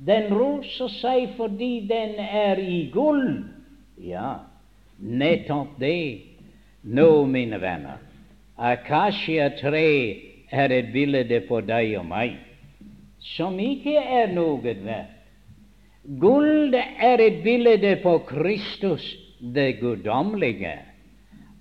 Den 0.00 0.30
roser 0.34 0.90
seg 0.98 1.36
fordi 1.36 1.86
den 1.88 2.16
er 2.18 2.58
i 2.58 2.82
gull. 2.92 3.44
Ja, 4.00 4.40
nettopp 4.98 5.76
det. 5.78 6.26
Nå, 6.82 7.26
mine 7.28 7.60
venner, 7.60 8.00
akasjatre 8.56 9.82
er 10.50 10.72
et 10.72 10.94
bilde 10.94 11.42
på 11.48 11.60
deg 11.68 11.98
og 12.00 12.06
meg 12.08 12.38
som 13.20 13.58
ikke 13.60 13.96
er 14.00 14.32
noe 14.34 14.60
verdt. 14.62 15.16
Gull 16.20 16.74
er 16.74 17.20
et 17.20 17.42
bilde 17.44 17.92
på 18.02 18.16
Kristus, 18.28 19.04
det 19.40 19.80
guddommelige. 19.82 20.78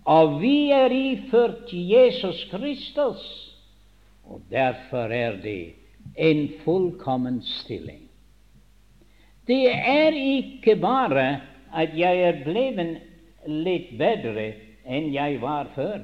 Og 0.09 0.39
vi 0.41 0.71
er 0.73 0.93
iført 0.95 1.69
Jesus 1.73 2.45
Kristus, 2.51 3.19
og 4.29 4.41
derfor 4.51 5.09
er 5.13 5.37
det 5.41 5.73
en 6.15 6.49
fullkommen 6.63 7.41
stilling. 7.41 8.05
Det 9.47 9.65
er 9.73 10.13
ikke 10.13 10.75
bare 10.75 11.41
at 11.73 11.97
jeg 11.97 12.21
er 12.21 12.43
blevet 12.45 12.99
litt 13.49 13.95
bedre 13.97 14.51
enn 14.85 15.09
jeg 15.13 15.39
var 15.41 15.71
før, 15.75 16.03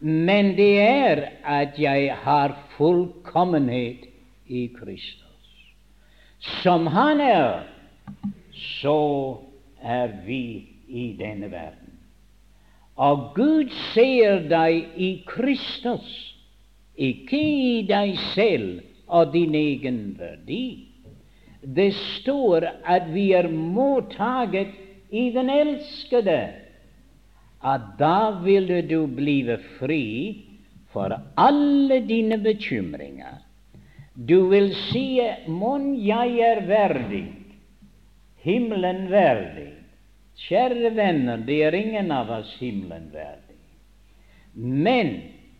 men 0.00 0.54
det 0.58 0.72
er 0.82 1.22
at 1.46 1.78
jeg 1.78 2.10
har 2.26 2.56
fullkommenhet 2.76 4.08
i 4.46 4.66
Kristus. 4.74 5.22
Som 6.62 6.86
Han 6.86 7.20
er, 7.20 7.62
så 8.52 9.38
er 9.80 10.12
vi 10.26 10.68
i 10.88 11.16
denne 11.18 11.50
verden. 11.50 11.94
Og 12.96 13.32
Gud 13.34 13.70
ser 13.94 14.44
deg 14.50 14.92
i 14.96 15.24
Kristus, 15.26 16.33
ikke 16.96 17.40
i 17.40 17.82
deg 17.88 18.16
selv 18.34 18.82
og 19.06 19.32
din 19.34 19.54
egen 19.54 20.00
verdi. 20.18 20.88
Det 21.64 21.92
står 21.94 22.66
at 22.84 23.08
vi 23.14 23.32
er 23.32 23.48
mottaget 23.48 24.74
i 25.10 25.30
den 25.34 25.50
elskede. 25.50 26.40
At 27.64 27.94
da 27.98 28.40
ville 28.44 28.82
du 28.82 29.06
blive 29.06 29.58
fri 29.78 30.04
for 30.92 31.16
alle 31.36 32.00
dine 32.06 32.38
bekymringer. 32.38 33.40
Du 34.14 34.48
vil 34.48 34.74
si, 34.92 35.18
mon 35.48 35.94
jeg 35.98 36.38
er 36.38 36.60
verdig, 36.68 37.26
himmelen 38.44 39.08
verdig. 39.10 39.72
Kjære 40.44 40.90
venner, 40.94 41.40
det 41.46 41.60
er 41.64 41.74
ingen 41.78 42.12
av 42.12 42.30
oss 42.30 42.52
himmelen 42.60 43.08
verdig. 43.14 43.58
Men 44.54 45.10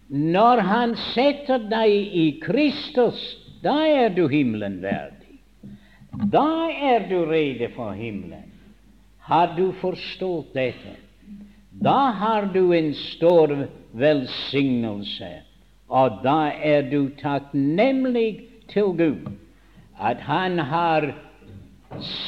når 0.08 0.60
Han 0.68 0.96
setter 1.14 1.58
deg 1.70 1.90
i 1.90 2.26
Kristus, 2.42 3.20
da 3.64 3.76
er 3.88 4.12
du 4.12 4.26
himmelen 4.28 4.82
verdig. 4.82 5.38
Da 6.30 6.68
er 6.70 7.08
du 7.08 7.24
rede 7.26 7.70
for 7.74 7.92
himmelen. 7.96 8.52
Har 9.24 9.54
du 9.56 9.72
forstått 9.80 10.52
dette? 10.54 10.98
Da 11.82 12.12
har 12.20 12.52
du 12.52 12.72
en 12.72 12.92
stor 12.94 13.50
velsignelse, 13.92 15.30
og 15.88 16.20
da 16.22 16.52
er 16.52 16.84
du 16.90 17.08
takknemlig 17.18 18.44
til 18.70 18.92
Gud 18.98 19.32
at 19.98 20.20
Han 20.20 20.58
har 20.58 21.12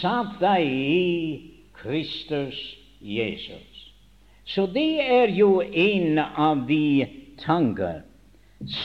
satt 0.01 0.41
deg 0.41 0.66
i 0.66 1.53
Kristus 1.74 2.59
Jesus. 3.01 3.93
Så 4.47 4.66
det 4.66 5.01
er 5.03 5.31
jo 5.35 5.61
en 5.61 6.18
av 6.18 6.66
de 6.68 7.07
tanker 7.39 8.03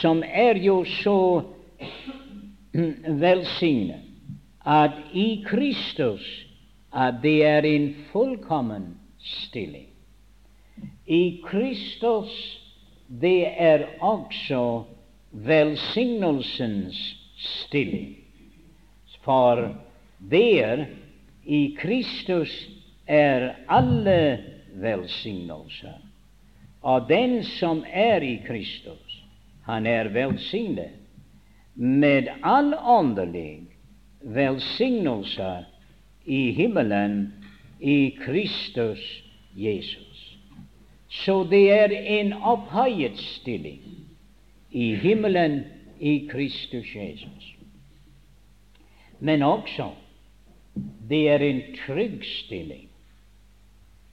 som 0.00 0.22
er 0.22 0.58
jo 0.60 0.84
så 0.84 1.42
velsignet 3.06 4.08
at 4.64 4.98
i 5.12 5.44
Kristus 5.46 6.22
at 6.92 7.22
det 7.22 7.38
er 7.46 7.64
en 7.66 7.94
fullkommen 8.12 8.98
stilling. 9.18 9.88
I 11.06 11.40
Kristus 11.46 12.30
det 13.08 13.46
er 13.58 13.86
også 14.00 14.84
velsignelsens 15.32 16.98
stilling. 17.38 18.16
For 19.22 19.74
der 20.30 20.86
i 21.44 21.76
Kristus 21.78 22.68
er 23.06 23.52
alle 23.68 24.44
velsignelser. 24.74 26.01
Og 26.82 27.08
den 27.08 27.44
som 27.44 27.84
er 27.86 28.22
i 28.22 28.36
Kristus, 28.46 29.22
han 29.64 29.86
er 29.86 30.10
velsignet 30.10 30.98
med 31.74 32.28
all 32.42 32.74
åndelig 32.74 33.62
velsignelser 34.22 35.64
i 36.24 36.50
himmelen 36.52 37.32
i 37.80 38.16
Kristus 38.24 39.22
Jesus. 39.56 40.38
Så 41.08 41.44
det 41.44 41.70
er 41.70 41.92
en 42.20 42.32
opphøyet 42.32 43.18
stilling 43.18 43.82
i 44.70 44.94
himmelen 44.94 45.64
i 46.00 46.28
Kristus 46.30 46.94
Jesus. 46.96 47.54
Men 49.18 49.42
også 49.42 49.90
det 51.08 51.28
er 51.28 51.38
en 51.38 51.62
trygg 51.86 52.24
stilling. 52.24 52.88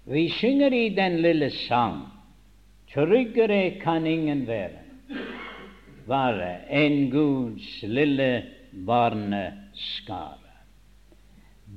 Vi 0.06 0.30
synger 0.30 0.74
i 0.74 0.90
den 0.90 1.22
lille 1.22 1.50
sang 1.50 2.02
Tryggere 2.94 3.80
kan 3.84 4.08
ingen 4.08 4.46
være, 4.48 4.82
være 6.10 6.50
enn 6.74 7.10
Guds 7.14 7.68
lille 7.86 8.30
barneskare. 8.88 10.56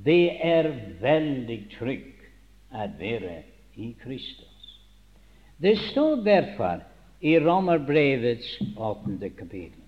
Det 0.03 0.39
er 0.41 0.71
veldig 1.01 1.59
trygg 1.77 2.25
å 2.73 2.89
være 2.97 3.37
i 3.77 3.93
Kristus. 4.01 4.73
Det 5.61 5.77
står 5.91 6.25
derfor 6.25 6.81
i 7.21 7.37
Romerbrevets 7.39 8.57
åttende 8.73 9.29
kapittel 9.37 9.83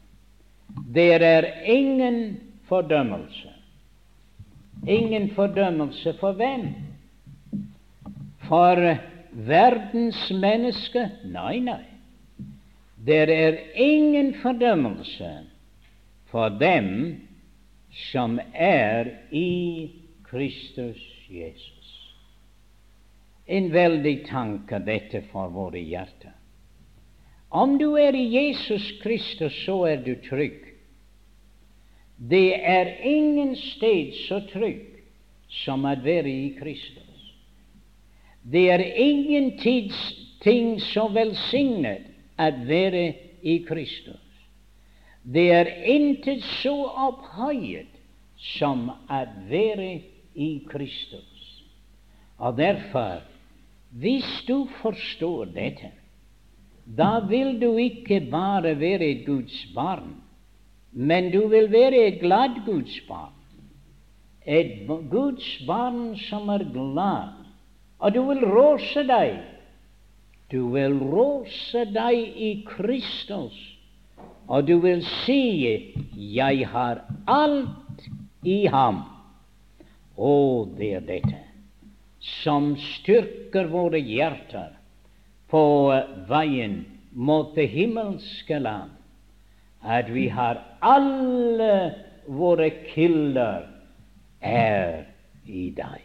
det 0.94 1.24
er 1.24 1.46
ingen 1.64 2.38
fordømmelse. 2.68 3.52
Ingen 4.88 5.30
fordømmelse 5.36 6.14
for 6.20 6.32
hvem? 6.32 6.68
For 8.48 8.98
verdens 9.36 10.32
menneske? 10.32 11.10
Nei, 11.28 11.60
nei. 11.60 11.84
Det 13.06 13.28
er 13.30 13.60
ingen 13.76 14.34
fordømmelse 14.42 15.32
for 16.32 16.56
dem 16.60 16.88
som 18.12 18.40
er 18.54 19.12
i 19.32 19.92
Kristus 20.26 21.02
Jesus. 21.30 21.92
En 23.46 23.70
veldig 23.74 24.16
tanke 24.26 24.80
dette 24.82 25.22
for 25.30 25.54
våre 25.54 25.84
hjerter. 25.84 26.34
Om 27.56 27.78
du 27.78 27.94
er 28.02 28.16
i 28.18 28.26
Jesus 28.34 28.88
Kristus, 29.04 29.54
så 29.66 29.84
er 29.92 30.02
du 30.04 30.16
trygg. 30.26 30.64
Det 32.18 32.56
er 32.58 32.98
ingen 33.06 33.54
sted 33.56 34.16
så 34.26 34.42
trygg 34.50 34.96
som 35.64 35.86
å 35.86 35.94
være 36.04 36.32
i 36.32 36.54
Kristus. 36.58 37.05
Det 38.52 38.72
er 38.72 38.84
ingen 38.96 39.58
ting 40.42 40.82
så 40.82 41.08
velsignet 41.14 42.06
at 42.38 42.68
være 42.68 43.14
i 43.42 43.58
Kristus. 43.68 44.22
Det 45.26 45.52
er 45.52 45.66
intet 45.90 46.44
så 46.62 46.74
opphøyet 46.86 47.90
som 48.38 48.92
at 49.10 49.30
være 49.50 50.02
i 50.36 50.68
Kristus. 50.70 51.64
Og 52.38 52.58
derfor, 52.58 53.24
hvis 53.90 54.44
du 54.48 54.68
forstår 54.82 55.46
dette, 55.46 55.92
da 56.86 57.20
vil 57.30 57.62
du 57.62 57.78
ikke 57.78 58.20
bare 58.32 58.80
være 58.80 59.06
et 59.06 59.26
Guds 59.26 59.66
barn, 59.76 60.16
men 60.92 61.32
du 61.32 61.48
vil 61.48 61.72
være 61.72 62.08
et 62.08 62.20
glad 62.20 62.62
Guds 62.66 63.00
barn. 63.08 63.34
Et 64.46 64.86
Guds 65.10 65.64
barn 65.68 66.18
som 66.18 66.50
er 66.50 66.68
glad 66.74 67.45
og 68.06 68.14
du 68.14 68.22
vil 68.28 68.44
rose 68.46 69.02
deg. 69.10 69.40
Du 70.54 70.68
vil 70.76 70.94
rose 71.02 71.88
deg 71.90 72.38
i 72.38 72.52
Kristus, 72.68 73.56
og 74.46 74.68
du 74.68 74.78
vil 74.80 75.02
si 75.26 75.96
'Jeg 76.14 76.68
har 76.70 77.02
alt 77.28 78.06
i 78.44 78.68
ham'. 78.68 79.02
Å, 80.18 80.66
det 80.78 80.94
er 80.94 81.00
dette 81.00 81.42
som 82.20 82.76
styrker 82.78 83.68
våre 83.74 84.00
hjerter 84.00 84.78
på 85.50 85.66
veien 86.30 86.86
mot 87.12 87.56
det 87.56 87.68
himmelske 87.74 88.60
land, 88.60 88.92
at 89.82 90.10
vi 90.10 90.30
har 90.30 90.62
alle 90.82 91.96
våre 92.28 92.70
kilder 92.94 93.68
er 94.42 95.06
i 95.46 95.70
deg. 95.70 96.05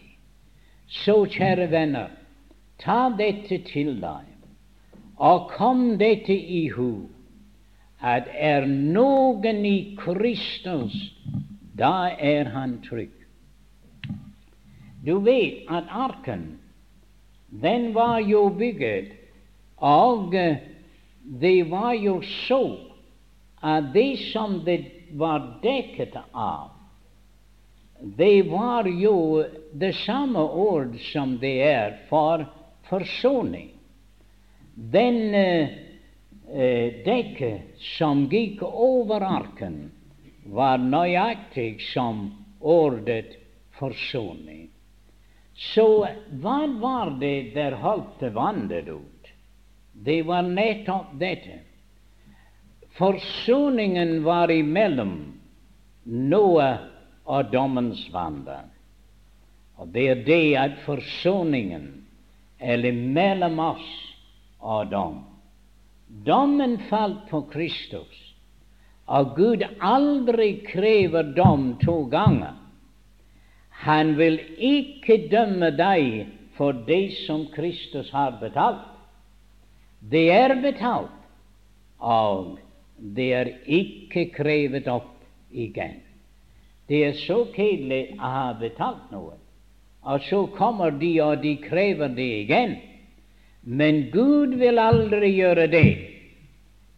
Så, 0.90 1.22
kjære 1.30 1.68
venner, 1.70 2.10
ta 2.82 3.12
dette 3.14 3.60
til 3.68 4.00
deg, 4.02 4.26
og 5.22 5.50
kom 5.54 5.84
dette 6.00 6.34
i 6.34 6.64
hu, 6.74 7.06
at 8.02 8.26
er 8.34 8.66
noen 8.66 9.62
i 9.68 9.94
Kristus, 10.00 10.96
da 11.78 12.10
er 12.18 12.50
han 12.56 12.80
trygg. 12.82 13.14
Du 15.06 15.20
vet 15.24 15.62
at 15.70 15.86
arken, 15.88 16.58
den 17.62 17.92
var 17.94 18.18
jo 18.26 18.48
bygget, 18.58 19.14
og 19.78 20.34
det 21.40 21.70
var 21.70 21.94
jo 21.94 22.18
så 22.46 22.64
at 23.62 23.92
det 23.94 24.18
som 24.32 24.60
det 24.66 24.82
var 25.14 25.60
dekket 25.62 26.18
av, 26.34 26.79
det 28.02 28.42
var 28.42 28.84
jo 28.84 29.44
det 29.72 29.92
samme 29.92 30.40
ord 30.40 30.96
som 31.12 31.38
det 31.38 31.56
er 31.62 31.98
for 32.08 32.46
forsoning. 32.88 33.70
Den 34.74 35.34
eh, 35.34 35.68
dekket 37.04 37.76
som 37.96 38.24
gikk 38.30 38.62
over 38.62 39.20
arken, 39.20 39.90
var 40.50 40.80
nøyaktig 40.80 41.82
som 41.92 42.30
ordet 42.60 43.36
forsoning. 43.76 44.70
Så 45.54 46.06
hva 46.40 46.60
var 46.80 47.12
det 47.20 47.52
der 47.54 47.76
holdt 47.82 48.22
vannet 48.34 48.88
ut? 48.88 49.28
Det 49.92 50.22
var 50.24 50.42
nettopp 50.48 51.12
dette. 51.20 51.60
Forsoningen 52.96 54.22
var 54.24 54.50
imellom 54.50 55.12
noe 56.04 56.70
og 57.30 57.50
dommens 57.52 58.02
vandre. 58.12 58.64
Og 59.80 59.88
det 59.94 60.06
er 60.12 60.22
det 60.26 60.46
at 60.60 60.78
forsoningen 60.84 61.86
eller 62.60 62.92
mellom 62.92 63.60
oss 63.70 63.90
og 64.60 64.90
dom. 64.90 65.20
Dommen 66.26 66.76
falt 66.90 67.28
på 67.30 67.44
Kristus, 67.52 68.16
og 69.06 69.36
Gud 69.38 69.62
aldri 69.80 70.50
krever 70.66 71.30
dom 71.36 71.76
to 71.84 72.02
ganger. 72.10 72.58
Han 73.86 74.16
vil 74.18 74.36
ikke 74.58 75.22
dømme 75.30 75.70
deg 75.78 76.26
for 76.58 76.76
det 76.86 77.14
som 77.22 77.46
Kristus 77.54 78.10
har 78.12 78.36
betalt. 78.42 78.84
Det 80.00 80.26
er 80.34 80.58
betalt, 80.60 81.16
og 82.00 82.58
det 83.00 83.32
er 83.38 83.54
ikke 83.64 84.28
krevet 84.34 84.88
opp 84.92 85.14
igjen. 85.50 86.00
Det 86.90 87.04
er 87.06 87.12
så 87.22 87.44
kjedelig 87.54 88.16
å 88.18 88.28
ha 88.34 88.46
betalt 88.58 89.12
noe, 89.14 89.36
og 90.10 90.24
så 90.26 90.40
kommer 90.56 90.96
de 90.98 91.12
og 91.22 91.44
de 91.44 91.52
krever 91.62 92.10
det 92.16 92.30
igjen. 92.40 92.72
Men 93.62 94.08
Gud 94.10 94.56
vil 94.58 94.80
aldri 94.82 95.28
gjøre 95.36 95.68
det. 95.70 95.92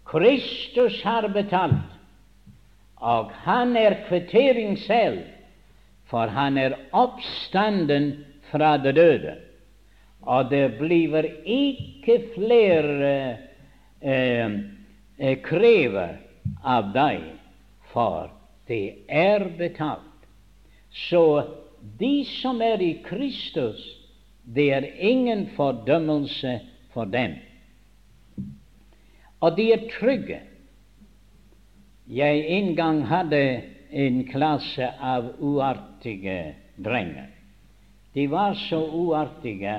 Kristus 0.09 0.97
har 1.05 1.29
betalt, 1.35 1.93
og 3.05 3.37
han 3.45 3.77
er 3.77 4.01
kvittering 4.09 4.79
selv, 4.81 5.27
for 6.09 6.33
han 6.33 6.57
er 6.57 6.79
oppstanden 6.97 8.13
fra 8.49 8.79
det 8.81 8.97
døde. 8.97 9.39
Og 10.25 10.49
det 10.49 10.67
blir 10.81 11.27
ikke 11.45 12.21
flere 12.33 13.17
eh, 14.01 14.61
eh, 15.19 15.41
krever 15.45 16.17
av 16.65 16.95
deg 16.97 17.27
for 17.93 18.31
det 18.67 19.05
er 19.09 19.49
betalt. 19.59 20.27
Så 20.91 21.49
de 21.99 22.25
som 22.25 22.61
er 22.63 22.83
i 22.83 22.93
Kristus, 23.05 23.81
det 24.45 24.73
er 24.73 24.87
ingen 24.99 25.49
fordømmelse 25.57 26.61
for 26.93 27.05
dem. 27.05 27.35
Og 29.41 29.57
de 29.57 29.73
er 29.73 29.89
trygge. 29.99 30.41
Jeg 32.07 32.45
en 32.49 32.75
gang 32.77 33.05
hadde 33.07 33.63
en 33.91 34.25
klasse 34.29 34.89
av 35.01 35.33
uartige 35.39 36.55
drenger. 36.85 37.29
De 38.15 38.27
var 38.31 38.55
så 38.69 38.81
uartige 38.85 39.75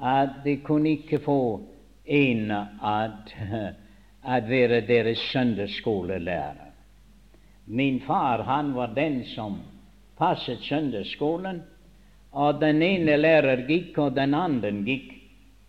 at 0.00 0.40
de 0.44 0.56
kunne 0.64 0.90
ikke 0.90 1.18
få 1.24 1.60
en 2.04 2.50
at, 2.50 3.34
at 4.24 4.48
være 4.48 4.80
deres 4.86 5.18
søndagsskolelærer. 5.18 6.69
Min 7.70 8.00
far 8.00 8.38
han 8.38 8.72
var 8.74 8.94
den 8.94 9.24
som 9.24 9.60
passet 10.18 10.58
søndagsskolen, 10.66 11.62
og 12.32 12.60
den 12.60 12.82
ene 12.82 13.14
lærer 13.16 13.62
gikk, 13.68 13.98
og 13.98 14.16
den 14.18 14.34
andre 14.34 14.72
gikk. 14.86 15.12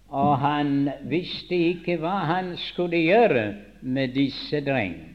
Og 0.09 0.33
han 0.41 0.89
visste 1.07 1.55
ikke 1.55 1.99
hva 2.01 2.17
han 2.27 2.55
skulle 2.59 2.99
gjøre 3.05 3.45
med 3.81 4.15
disse 4.17 4.59
drengene. 4.65 5.13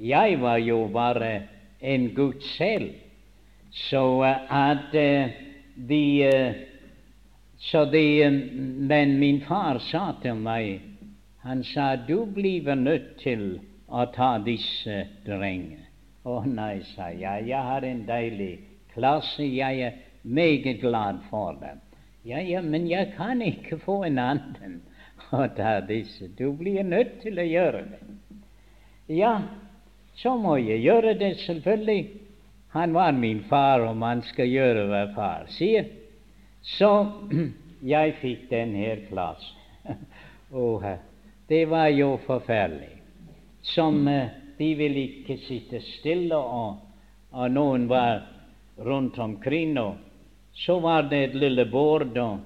Jeg 0.00 0.40
var 0.40 0.58
jo 0.58 0.88
bare 0.92 1.32
en 1.80 2.08
gutt 2.16 2.42
selv, 2.56 2.88
så 3.70 4.02
at 4.48 4.96
uh, 4.96 5.36
de 5.76 6.04
uh, 6.26 6.62
så 7.62 7.84
de, 7.84 8.30
Men 8.88 9.18
min 9.18 9.40
far 9.46 9.78
sa 9.78 10.12
til 10.22 10.34
meg 10.34 10.80
Han 11.44 11.62
sa 11.64 11.94
du 11.96 12.24
blir 12.26 12.74
nødt 12.74 13.16
til 13.22 13.60
å 13.88 14.06
ta 14.14 14.38
disse 14.42 15.04
drengene. 15.26 15.81
Å 16.22 16.42
nei, 16.46 16.82
sa 16.94 17.08
jeg, 17.10 17.48
jeg 17.48 17.68
har 17.68 17.84
en 17.86 18.04
deilig 18.06 18.52
klasse, 18.94 19.42
jeg 19.42 19.80
er 19.82 19.96
meget 20.22 20.80
glad 20.80 21.22
for 21.30 21.56
det. 21.58 21.74
Ja, 22.22 22.38
ja, 22.38 22.60
men 22.62 22.86
jeg 22.86 23.14
kan 23.16 23.42
ikke 23.42 23.80
få 23.82 24.04
en 24.06 24.20
annen 24.22 24.76
å 25.34 25.48
ta 25.56 25.80
disse. 25.86 26.28
Du 26.38 26.52
blir 26.54 26.84
nødt 26.86 27.18
til 27.24 27.40
å 27.42 27.46
gjøre 27.46 27.82
det. 27.90 28.02
Ja, 29.10 29.32
så 30.20 30.36
må 30.38 30.56
jeg 30.60 30.84
gjøre 30.84 31.16
det, 31.18 31.32
selvfølgelig. 31.42 32.04
Han 32.76 32.94
var 32.94 33.12
min 33.12 33.42
far, 33.50 33.82
og 33.82 33.96
man 33.98 34.22
skal 34.30 34.46
gjøre 34.46 34.86
hva 34.92 35.02
far 35.16 35.50
sier. 35.52 35.90
Så 36.62 36.92
jeg 37.94 38.14
fikk 38.20 38.46
denne 38.52 38.94
klassen. 39.08 39.98
oh, 40.54 40.84
det 41.50 41.64
var 41.68 41.90
jo 41.90 42.14
forferdelig. 42.28 43.00
Som 43.66 44.06
uh, 44.06 44.30
de 44.58 44.74
ville 44.74 45.06
ikke 45.08 45.36
sitte 45.46 45.80
stille, 45.98 46.36
og, 46.36 46.80
og 47.32 47.50
noen 47.50 47.88
var 47.88 48.22
rundt 48.78 49.18
omkring. 49.18 49.78
og 49.78 49.96
så 50.54 50.78
var 50.80 51.02
det 51.02 51.24
et 51.24 51.34
lille 51.34 51.64
bord, 51.64 52.16
og 52.18 52.38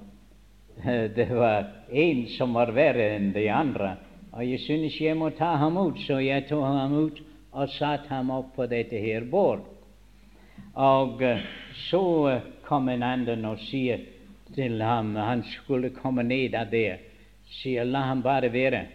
det 1.15 1.29
var 1.29 1.65
en 1.91 2.27
som 2.37 2.53
var 2.53 2.71
verre 2.71 3.15
enn 3.17 3.31
de 3.35 3.47
andre. 3.51 3.95
Og 4.31 4.45
jeg 4.45 4.59
syntes 4.59 4.99
jeg 5.01 5.17
må 5.17 5.29
ta 5.35 5.55
ham 5.57 5.77
ut, 5.77 5.97
så 6.05 6.19
jeg 6.21 6.45
tok 6.49 6.63
ham 6.63 6.93
ut 6.93 7.19
og 7.51 7.71
satte 7.73 8.09
ham 8.13 8.29
opp 8.31 8.53
på 8.55 8.67
dette 8.69 8.99
her 9.01 9.25
bord. 9.25 9.63
Og 10.77 11.23
eh, 11.25 11.41
så 11.89 12.39
kom 12.67 12.89
en 12.89 13.03
annen 13.03 13.45
og 13.49 13.57
sier 13.65 14.03
til 14.53 14.81
ham 14.81 15.15
Han 15.15 15.41
skulle 15.43 15.89
komme 15.95 16.23
ned 16.23 16.55
av 16.55 16.69
der. 16.71 17.01
Sier 17.61 17.85
la 17.85 18.05
ham 18.11 18.21
bare 18.21 18.51
være. 18.53 18.85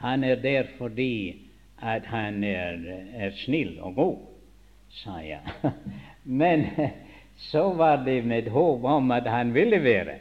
Han 0.00 0.24
er 0.24 0.40
der 0.40 0.72
fordi 0.78 1.47
at 1.82 2.06
han 2.06 2.44
er, 2.44 2.78
er 3.14 3.30
snill 3.44 3.78
og 3.80 3.94
god, 3.94 4.16
sa 5.02 5.18
jeg. 5.22 5.40
Men 6.24 6.66
så 7.36 7.72
var 7.72 8.04
det 8.04 8.22
med 8.24 8.48
håp 8.50 8.84
om 8.84 9.10
at 9.10 9.26
han 9.30 9.54
ville 9.54 9.82
være. 9.84 10.18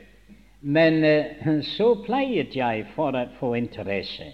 Men 0.61 1.03
uh, 1.03 1.61
så 1.61 1.93
pleiet 2.05 2.55
jeg, 2.55 2.85
for 2.95 3.15
å 3.15 3.27
få 3.39 3.53
interesse, 3.57 4.31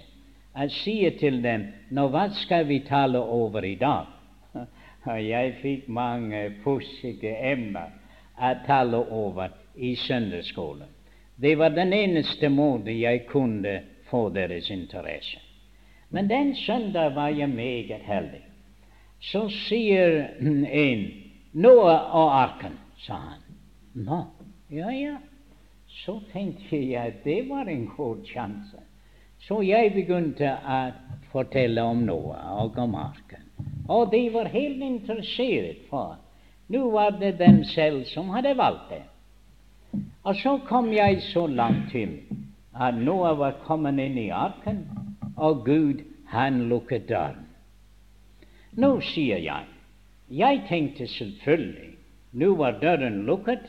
å 0.56 0.68
si 0.72 0.98
til 1.20 1.42
dem 1.44 1.66
Nå, 1.94 2.08
hva 2.14 2.28
skal 2.38 2.68
vi 2.70 2.80
tale 2.88 3.20
over 3.20 3.66
i 3.66 3.76
dag? 3.76 4.08
Og 5.10 5.20
jeg 5.20 5.56
fikk 5.62 5.88
mange 5.92 6.46
pussige 6.64 7.34
emner 7.52 7.92
å 8.40 8.54
tale 8.68 9.02
over 9.12 9.52
i 9.76 9.96
søndagsskolen. 10.00 10.88
Det 11.36 11.56
var 11.60 11.74
den 11.76 11.94
eneste 11.94 12.50
måten 12.50 12.94
jeg 12.94 13.26
kunne 13.28 13.82
få 14.10 14.30
deres 14.30 14.70
interesse. 14.72 15.43
Men 16.14 16.30
den 16.30 16.56
søndag 16.56 17.16
var 17.16 17.28
jeg 17.34 17.50
meget 17.50 18.02
heldig. 18.06 18.44
Så 19.20 19.48
sier 19.50 20.28
en 20.70 21.06
Noah 21.54 22.16
og 22.16 22.34
arken, 22.38 22.76
sa 23.02 23.18
han. 23.18 23.42
Nå, 23.94 24.20
ja, 24.70 24.92
ja. 24.94 25.16
Så 26.04 26.20
tenkte 26.34 26.78
jeg 26.78 27.16
det 27.24 27.40
var 27.50 27.70
en 27.70 27.88
god 27.98 28.26
sjanse. 28.30 28.82
Så 29.48 29.62
jeg 29.66 29.94
begynte 29.96 30.54
å 30.54 30.80
fortelle 31.32 31.82
om 31.82 32.06
Noah 32.06 32.62
og 32.62 32.78
om 32.78 32.94
arken. 32.96 33.50
Og 33.90 34.12
de 34.12 34.28
var 34.34 34.54
helt 34.54 34.86
interessert, 34.86 35.82
for 35.90 36.20
nå 36.70 36.84
var 36.94 37.18
det 37.20 37.40
dem 37.42 37.64
selv 37.74 38.06
som 38.14 38.30
hadde 38.36 38.54
valgt 38.58 38.94
det. 38.94 39.04
Og 40.24 40.38
så 40.40 40.60
kom 40.70 40.94
jeg 40.94 41.22
så 41.32 41.48
langt 41.48 41.90
til 41.92 42.20
at 42.74 42.96
Noah 42.98 43.34
var 43.38 43.58
kommet 43.66 43.98
inn 44.00 44.18
i 44.18 44.30
arken, 44.30 44.86
og 45.38 45.66
Gud, 45.66 46.04
han 46.34 46.68
lukket 46.70 47.08
døren. 47.10 47.46
Nå 48.74 49.00
sier 49.14 49.38
jeg 49.38 49.70
jeg 50.34 50.64
tenkte 50.70 51.06
selvfølgelig 51.08 51.94
nå 52.34 52.56
var 52.58 52.80
døren 52.82 53.24
lukket, 53.28 53.68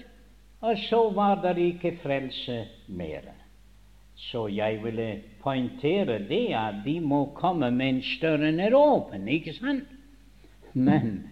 og 0.65 0.79
så 0.89 1.01
var 1.13 1.43
det 1.43 1.59
ikke 1.61 1.99
frelse 2.03 2.63
mer. 2.89 3.27
Så 4.17 4.47
jeg 4.49 4.79
ville 4.85 5.09
poengtere 5.43 6.19
det 6.29 6.55
at 6.57 6.81
de 6.87 6.95
må 7.01 7.27
komme 7.37 7.69
mens 7.75 8.09
døren 8.23 8.61
er 8.61 8.77
åpen, 8.79 9.29
ikke 9.29 9.53
sant? 9.59 9.91
Men 10.73 11.27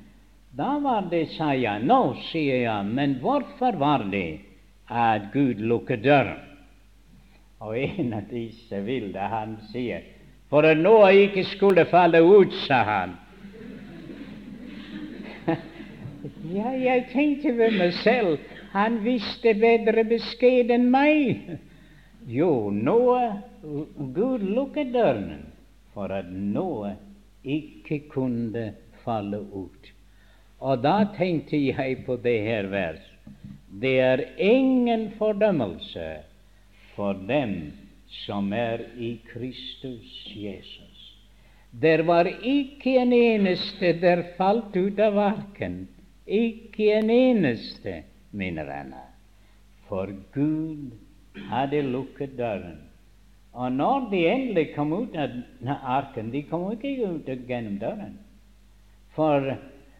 da 0.52 0.76
var 0.82 1.08
det, 1.10 1.30
sa 1.38 1.54
jeg, 1.56 1.86
nå 1.88 2.14
sier 2.28 2.66
jeg, 2.66 2.86
men 2.92 3.16
hvorfor 3.22 3.78
var 3.80 4.04
det 4.12 4.42
at 4.90 5.30
Gud 5.32 5.62
lukket 5.64 6.04
døren? 6.04 6.42
Og 7.62 7.78
en 7.78 8.12
av 8.18 8.26
disse 8.28 8.82
ville, 8.84 9.28
han 9.32 9.56
sier, 9.70 10.04
for 10.52 10.68
at 10.68 10.76
noe 10.76 11.08
ikke 11.16 11.46
skulle 11.48 11.86
falle 11.88 12.20
ut, 12.20 12.52
sa 12.68 12.82
han. 12.84 13.16
Ja, 16.52 16.68
jeg 16.76 17.06
tenkte 17.10 17.54
ved 17.56 17.78
meg 17.80 17.94
selv 18.02 18.36
han 18.72 18.98
visste 19.04 19.54
bedre 19.56 20.04
beskjed 20.08 20.70
enn 20.72 20.90
meg. 20.92 21.40
Jo, 22.28 22.70
noe 22.72 23.20
Gud 24.16 24.44
lukket 24.44 24.92
døren 24.94 25.42
for 25.96 26.12
at 26.12 26.28
noe 26.30 26.94
ikke 27.42 28.02
kunne 28.12 28.68
falle 29.04 29.40
ut. 29.40 29.90
Og 30.62 30.84
da 30.84 31.02
tenkte 31.16 31.58
jeg 31.58 32.02
på 32.06 32.16
det 32.22 32.38
her 32.46 32.68
vers. 32.72 33.02
Det 33.82 33.96
er 34.00 34.24
ingen 34.36 35.08
fordømmelse 35.18 36.08
for 36.94 37.18
dem 37.28 37.56
som 38.24 38.52
er 38.52 38.84
i 38.98 39.14
Kristus 39.32 40.12
Jesus. 40.36 40.98
Der 41.72 42.02
var 42.04 42.28
ikke 42.28 42.98
en 43.00 43.12
eneste 43.12 43.94
der 44.00 44.22
falt 44.36 44.76
ut 44.76 45.00
av 45.00 45.18
arken 45.18 45.86
ikke 46.26 46.92
en 46.98 47.10
eneste, 47.10 48.02
mine 48.30 48.64
venner. 48.66 49.10
For 49.88 50.08
Gud 50.34 50.92
hadde 51.50 51.82
lukket 51.82 52.38
døren. 52.38 52.78
Og 53.52 53.72
når 53.72 54.08
de 54.10 54.26
endelig 54.30 54.74
kom 54.74 54.92
ut 54.92 55.16
av 55.16 55.34
arken, 55.82 56.30
de 56.32 56.42
kom 56.48 56.70
ikke 56.72 56.94
ut 57.04 57.28
gjennom 57.48 57.78
døren. 57.80 58.14
For 59.12 59.56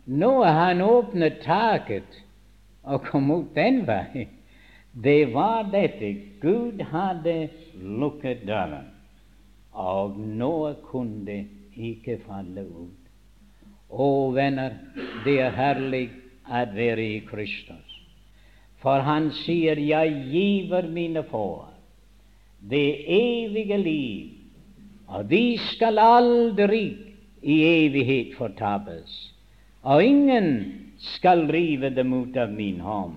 nå 0.07 0.33
han 0.45 0.81
åpnet 0.81 1.43
taket 1.45 2.23
og 2.83 3.05
kom 3.11 3.31
ut 3.31 3.53
den 3.55 3.83
veien. 3.87 4.31
Det 4.93 5.33
var 5.35 5.69
dette. 5.73 6.15
Gud 6.41 6.81
hadde 6.93 7.49
lukket 7.81 8.47
døren, 8.47 8.91
og 9.73 10.19
noe 10.19 10.75
kunne 10.91 11.39
ikke 11.73 12.19
falle 12.27 12.65
ut. 12.67 12.99
Å, 13.93 14.09
venner, 14.33 14.77
det 15.25 15.39
er 15.45 15.57
herlig 15.57 16.07
å 16.49 16.63
være 16.75 17.09
i 17.17 17.21
Kristus. 17.29 17.99
For 18.83 19.05
han 19.07 19.31
sier, 19.31 19.79
'Jeg 19.79 20.27
giver 20.33 20.89
mine 20.89 21.23
får 21.23 21.69
det 22.71 23.05
evige 23.07 23.79
liv', 23.79 24.39
og 25.09 25.29
de 25.31 25.59
skal 25.59 25.99
aldri 25.99 26.97
i 27.43 27.57
evighet 27.63 28.37
fortapes, 28.37 29.35
og 29.83 30.05
ingen 30.05 30.49
skal 30.99 31.47
rive 31.51 31.91
dem 31.91 32.13
ut 32.13 32.37
av 32.37 32.51
min 32.51 32.81
hånd. 32.81 33.15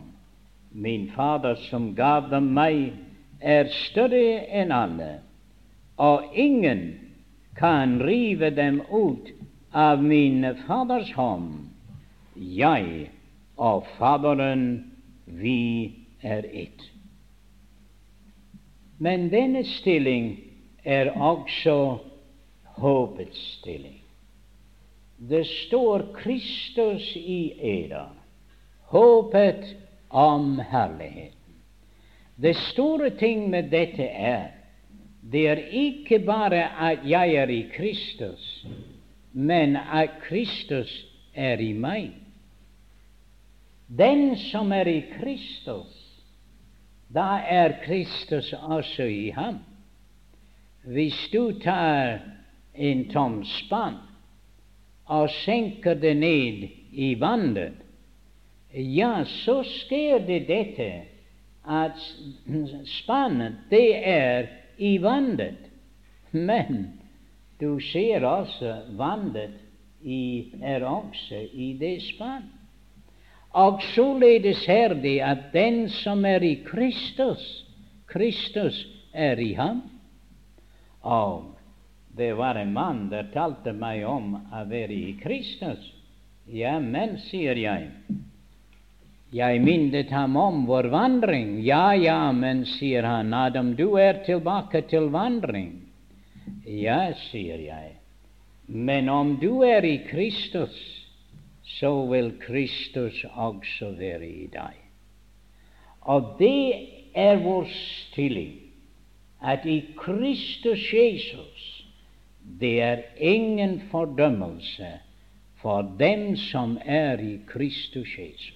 Min 0.71 1.09
Fader 1.15 1.55
som 1.69 1.93
gav 1.95 2.29
dem 2.29 2.49
meg, 2.53 2.93
er 3.45 3.69
større 3.69 4.41
enn 4.49 4.73
alle, 4.73 5.11
og 6.01 6.33
ingen 6.33 6.87
kan 7.55 7.99
rive 8.01 8.49
dem 8.57 8.81
ut 8.89 9.29
av 9.71 10.01
min 10.03 10.41
Faders 10.65 11.11
hånd. 11.13 11.69
Jeg 12.35 13.11
og 13.55 13.85
Faderen, 13.99 14.65
vi 15.25 15.93
er 16.25 16.47
ett. 16.49 16.89
Men 18.97 19.29
denne 19.29 19.61
stilling 19.75 20.33
er 20.83 21.13
også 21.13 21.77
håpets 22.81 23.39
stilling. 23.59 24.01
Det 25.17 25.45
står 25.47 26.09
Kristus 26.17 27.13
i 27.15 27.53
æra, 27.61 28.09
håpet 28.91 29.75
om 30.09 30.59
herligheten. 30.59 31.44
Det 32.41 32.55
store 32.55 33.09
ting 33.09 33.49
med 33.49 33.71
dette 33.71 34.03
er 34.03 34.51
det 35.31 35.47
er 35.49 35.61
ikke 35.71 36.19
bare 36.19 36.91
at 36.91 36.99
jeg 37.09 37.33
er 37.35 37.49
i 37.49 37.61
Kristus, 37.73 38.65
men 39.33 39.75
at 39.75 40.09
Kristus 40.21 41.05
er 41.33 41.57
i 41.57 41.71
meg. 41.73 42.11
Den 43.89 44.35
som 44.37 44.71
er 44.71 44.85
i 44.87 44.99
Kristus, 45.15 45.95
da 47.09 47.41
er 47.49 47.79
Kristus 47.85 48.53
også 48.53 49.03
i 49.03 49.29
ham. 49.29 49.57
Hvis 50.83 51.17
du 51.33 51.59
tar 51.59 52.19
en 52.75 53.09
tom 53.09 53.41
spann 53.45 53.97
og 55.05 55.29
senker 55.29 55.93
det 55.93 56.17
ned 56.17 56.69
i 56.91 57.15
vannet, 57.19 57.81
ja, 58.73 59.23
så 59.25 59.63
skjer 59.63 60.21
det 60.27 60.45
dette 60.47 61.14
at 61.67 61.99
spannet, 62.85 63.53
det 63.69 64.07
er 64.07 64.47
i 64.77 64.97
vannet. 65.01 65.69
Men 66.31 66.99
du 67.59 67.79
ser 67.79 68.25
også 68.27 68.75
vannet 68.97 69.55
i, 70.01 70.51
er 70.61 70.83
også 70.85 71.45
i 71.53 71.73
det 71.79 72.01
spann. 72.03 72.51
Og 73.55 73.79
således 73.95 74.65
er 74.67 74.93
det 74.99 75.19
at 75.23 75.37
den 75.53 75.89
som 75.89 76.25
er 76.25 76.43
i 76.43 76.55
Kristus, 76.65 77.65
Kristus 78.05 78.87
er 79.13 79.39
i 79.39 79.53
ham. 79.53 79.81
Og 81.01 81.55
det 82.17 82.33
var 82.37 82.55
en 82.59 82.73
mann 82.73 83.07
der 83.11 83.31
talte 83.33 83.71
meg 83.73 84.03
om 84.07 84.35
å 84.35 84.63
være 84.67 84.93
i 84.93 85.15
Kristus. 85.23 85.91
Ja, 86.45 86.77
men, 86.79 87.15
sier 87.29 87.57
jeg, 87.57 87.89
jeg 89.33 89.61
minnet 89.61 90.11
ham 90.13 90.35
om 90.37 90.65
vår 90.67 90.89
vandring. 90.93 91.57
Ja, 91.65 91.93
ja, 91.93 92.31
men, 92.31 92.65
sier 92.65 93.03
han, 93.03 93.33
Adam, 93.33 93.73
du 93.75 93.95
er 93.97 94.21
tilbake 94.25 94.85
til 94.89 95.09
vandring. 95.13 95.81
Ja, 96.65 97.13
sier 97.29 97.61
jeg, 97.61 97.95
men 98.67 99.09
om 99.09 99.35
du 99.41 99.63
er 99.65 99.85
i 99.85 99.97
Kristus, 100.07 100.75
så 101.79 101.91
vil 102.09 102.35
Kristus 102.41 103.23
også 103.33 103.91
være 103.97 104.27
i 104.27 104.47
deg. 104.53 104.77
Og 106.05 106.35
det 106.39 106.89
er 107.17 107.41
vår 107.41 107.65
stilling, 107.73 108.59
at 109.41 109.65
i 109.65 109.81
Kristus 109.97 110.85
Jesus 110.93 111.71
det 112.59 112.81
er 112.81 113.01
ingen 113.17 113.79
fordømmelse 113.91 114.91
for 115.61 115.81
dem 115.99 116.35
som 116.37 116.77
er 116.85 117.17
i 117.17 117.39
Kristus 117.47 118.17
Jesus. 118.17 118.54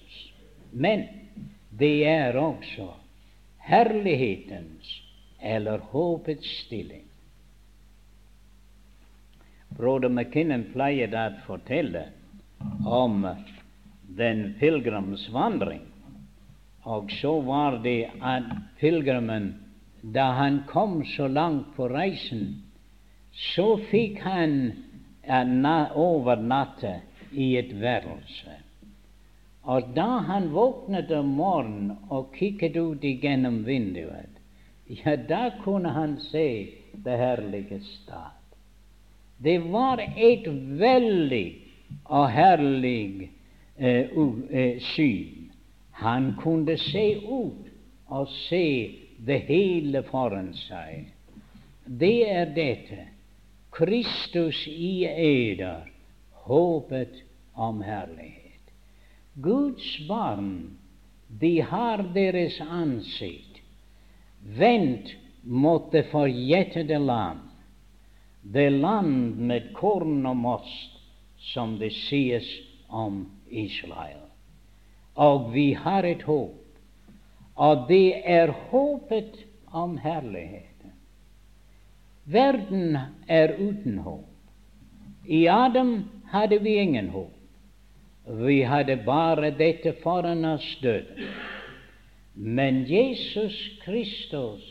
Men 0.70 1.06
det 1.70 2.04
er 2.08 2.36
også 2.36 2.88
herlighetens 3.70 4.90
eller 5.40 5.78
håpets 5.92 6.48
stilling. 6.66 7.04
Broder 9.70 10.10
McKinnon 10.10 10.66
pleier 10.72 11.14
å 11.14 11.28
fortelle 11.46 12.08
om 12.86 13.22
den 14.18 14.42
pilegrimsvandring. 14.60 15.86
Og 16.90 17.12
så 17.20 17.36
var 17.44 17.78
det 17.84 18.10
at 18.24 18.48
pilegrimen, 18.80 19.52
da 20.02 20.30
han 20.40 20.62
kom 20.68 21.00
så 21.14 21.28
langt 21.28 21.74
på 21.76 21.88
reisen, 21.92 22.62
så 23.54 23.76
fikk 23.90 24.22
han 24.24 24.72
overnatte 25.94 26.96
i 27.30 27.52
et 27.60 27.72
værelse. 27.78 28.59
Og 29.70 29.92
da 29.94 30.08
han 30.26 30.48
våknet 30.50 31.10
om 31.14 31.28
morgenen 31.38 31.94
og 32.10 32.34
kikket 32.34 32.76
ut 32.76 33.04
igjennom 33.06 33.60
vinduet, 33.66 34.40
ja, 34.90 35.14
da 35.14 35.50
kunne 35.62 35.92
han 35.94 36.16
se 36.30 36.46
det 37.04 37.18
herlige 37.20 37.78
stad. 37.86 38.34
Det 39.38 39.58
var 39.70 40.02
et 40.02 40.48
veldig 40.80 41.46
og 42.04 42.26
herlig 42.34 43.30
eh, 43.78 44.10
uh, 44.16 44.80
syn. 44.94 45.52
Han 46.02 46.34
kunne 46.40 46.76
se 46.78 47.06
ut 47.22 47.70
og 48.08 48.28
se 48.48 48.66
det 49.26 49.38
hele 49.46 50.02
foran 50.10 50.50
seg. 50.66 51.06
Det 51.86 52.16
er 52.26 52.52
dette. 52.56 53.06
Kristus 53.70 54.64
i 54.66 55.06
eder, 55.06 55.86
håpet 56.48 57.22
om 57.54 57.82
herlighet. 57.86 58.39
Guds 59.42 60.08
barn, 60.08 60.78
de 61.28 61.60
har 61.60 62.02
deres 62.14 62.60
ansikt 62.60 63.60
vendt 64.40 65.14
mot 65.42 65.92
det 65.92 66.06
forjettede 66.10 66.98
land, 66.98 67.40
det 68.42 68.70
land 68.70 69.36
med 69.36 69.72
korn 69.76 70.26
og 70.26 70.36
most, 70.36 70.96
som 71.52 71.78
det 71.80 71.92
sies 71.94 72.48
om 72.88 73.24
Israel. 73.48 74.26
Og 75.14 75.50
vi 75.54 75.72
har 75.74 76.04
et 76.08 76.22
håp, 76.22 76.56
og 77.54 77.86
det 77.88 78.20
er 78.24 78.52
håpet 78.70 79.44
om 79.66 79.98
herligheten. 80.00 80.94
Verden 82.24 82.96
er 83.28 83.56
uten 83.58 83.98
håp. 83.98 84.26
I 85.26 85.46
Adam 85.48 86.04
hadde 86.32 86.60
vi 86.62 86.76
ingen 86.80 87.08
håp. 87.08 87.39
Vi 88.30 88.62
hadde 88.62 88.96
bare 89.06 89.50
dette 89.50 89.92
foran 90.02 90.44
oss 90.44 90.66
døden. 90.82 91.32
Men 92.34 92.84
Jesus 92.86 93.56
Kristus, 93.82 94.62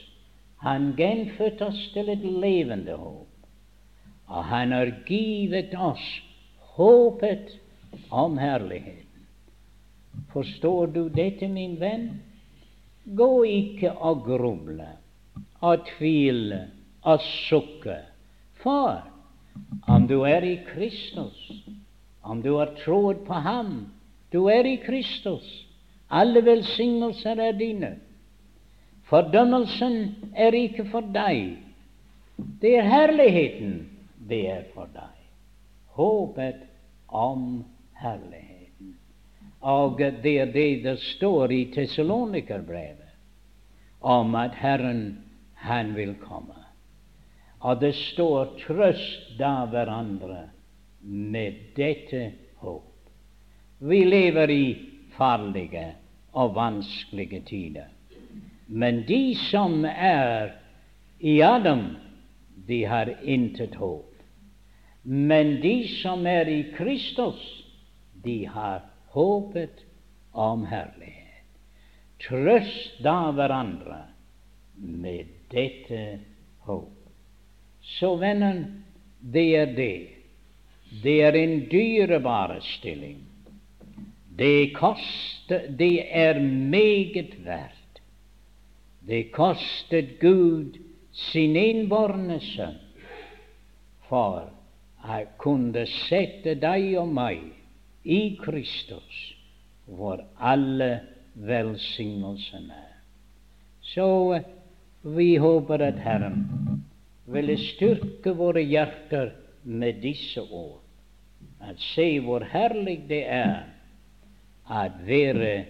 han 0.64 0.94
gjenfødte 0.98 1.68
oss 1.68 1.82
til 1.94 2.10
et 2.10 2.24
levende 2.24 2.96
håp. 2.96 3.28
Og 4.28 4.44
han 4.46 4.72
har 4.72 4.94
givet 5.08 5.76
oss 5.76 6.06
håpet 6.78 7.58
om 8.10 8.38
herligheten. 8.38 9.06
Forstår 10.32 10.88
du 10.88 11.08
dette, 11.10 11.48
min 11.48 11.76
venn? 11.80 12.10
Gå 13.04 13.44
ikke 13.44 13.92
og 13.92 14.24
grumle 14.28 14.88
og 15.60 15.86
tvile 15.98 16.68
og 17.02 17.20
sukke. 17.24 17.98
For 18.64 19.02
om 19.88 20.08
du 20.08 20.22
er 20.28 20.46
i 20.46 20.60
Kristus, 20.68 21.40
om 22.30 22.42
du 22.42 22.52
har 22.54 22.76
trodd 22.84 23.26
på 23.26 23.34
ham. 23.34 23.88
Du 24.30 24.46
er 24.50 24.68
i 24.68 24.78
Kristus. 24.78 25.46
Alle 26.08 26.42
velsignelser 26.46 27.40
er 27.42 27.56
dine. 27.58 27.96
Fordømmelsen 29.10 29.96
er 30.38 30.54
ikke 30.54 30.86
for 30.92 31.06
deg. 31.14 31.58
Det 32.62 32.76
er 32.78 32.86
herligheten 32.86 33.80
det 34.30 34.44
er 34.52 34.68
for 34.76 34.92
deg. 34.94 35.16
Håpet 35.98 36.62
om 37.08 37.64
herligheten. 37.98 38.94
Og 39.66 39.98
det 39.98 40.36
er 40.44 40.54
det 40.54 40.84
det 40.86 41.00
står 41.16 41.52
i 41.52 41.64
Tessalonikerbrevet 41.74 43.10
om 44.00 44.36
at 44.36 44.54
Herren, 44.56 45.26
Han 45.60 45.96
vil 45.96 46.14
komme. 46.22 46.56
Og 47.60 47.82
det 47.82 47.96
står 47.96 48.46
'trøst 48.46 49.36
da 49.40 49.66
hverandre' 49.68 50.59
med 51.10 51.56
dette 51.76 52.32
håp. 52.56 53.10
Vi 53.80 54.06
lever 54.06 54.50
i 54.50 54.66
farlige 55.18 55.86
og 56.32 56.54
vanskelige 56.56 57.42
tider. 57.42 57.88
Men 58.68 59.02
de 59.08 59.36
som 59.36 59.86
er 59.86 60.52
i 61.20 61.40
Adam, 61.42 61.96
de 62.68 62.84
har 62.86 63.10
intet 63.24 63.76
håp. 63.76 64.06
Men 65.04 65.58
de 65.62 65.88
som 66.02 66.28
er 66.28 66.46
i 66.48 66.62
Kristus, 66.78 67.42
de 68.14 68.46
har 68.46 68.86
håpet 69.16 69.82
om 70.32 70.68
herlighet. 70.70 71.26
Trøst 72.22 73.02
da 73.04 73.32
hverandre 73.34 74.04
med 74.76 75.34
dette 75.50 76.20
håp. 76.68 76.94
Så 77.82 78.14
vennen, 78.22 78.84
det 79.20 79.48
er 79.56 79.76
det 79.76 80.19
det 80.90 81.22
er 81.22 81.38
en 81.38 81.60
dyrebar 81.72 82.58
stilling. 82.62 83.20
Det, 84.38 84.74
koster, 84.76 85.68
det 85.80 86.06
er 86.16 86.40
meget 86.40 87.36
verdt. 87.46 88.02
Det 89.08 89.32
kostet 89.32 90.20
Gud 90.20 90.78
sin 91.12 91.56
innbårne 91.56 92.40
sønn 92.44 92.78
for 94.10 94.50
å 95.00 95.20
kunne 95.42 95.86
sette 95.90 96.56
deg 96.60 96.94
og 97.02 97.10
meg 97.14 97.42
i 98.04 98.38
Kristus, 98.42 99.18
hvor 99.86 100.22
alle 100.38 100.92
velsignelsene 101.34 102.76
er. 102.76 102.96
Så 103.94 104.40
vi 105.02 105.36
håper 105.42 105.82
at 105.90 106.02
Herren 106.04 106.44
ville 107.30 107.58
styrke 107.62 108.34
våre 108.38 108.62
hjerter 108.66 109.34
med 109.64 110.02
disse 110.04 110.42
ord. 110.42 110.79
At 111.62 111.80
se 111.80 112.20
hvor 112.24 112.44
herlig 112.52 113.04
det 113.10 113.24
er 113.28 113.64
at 114.70 114.92
være 115.06 115.66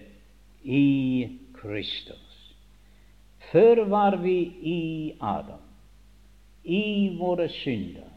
i 0.63 1.29
Kristus. 1.53 2.55
Før 3.51 3.85
var 3.89 4.15
vi 4.15 4.37
i 4.61 5.13
Adam, 5.21 5.65
i 6.63 7.17
våre 7.17 7.49
synder, 7.49 8.11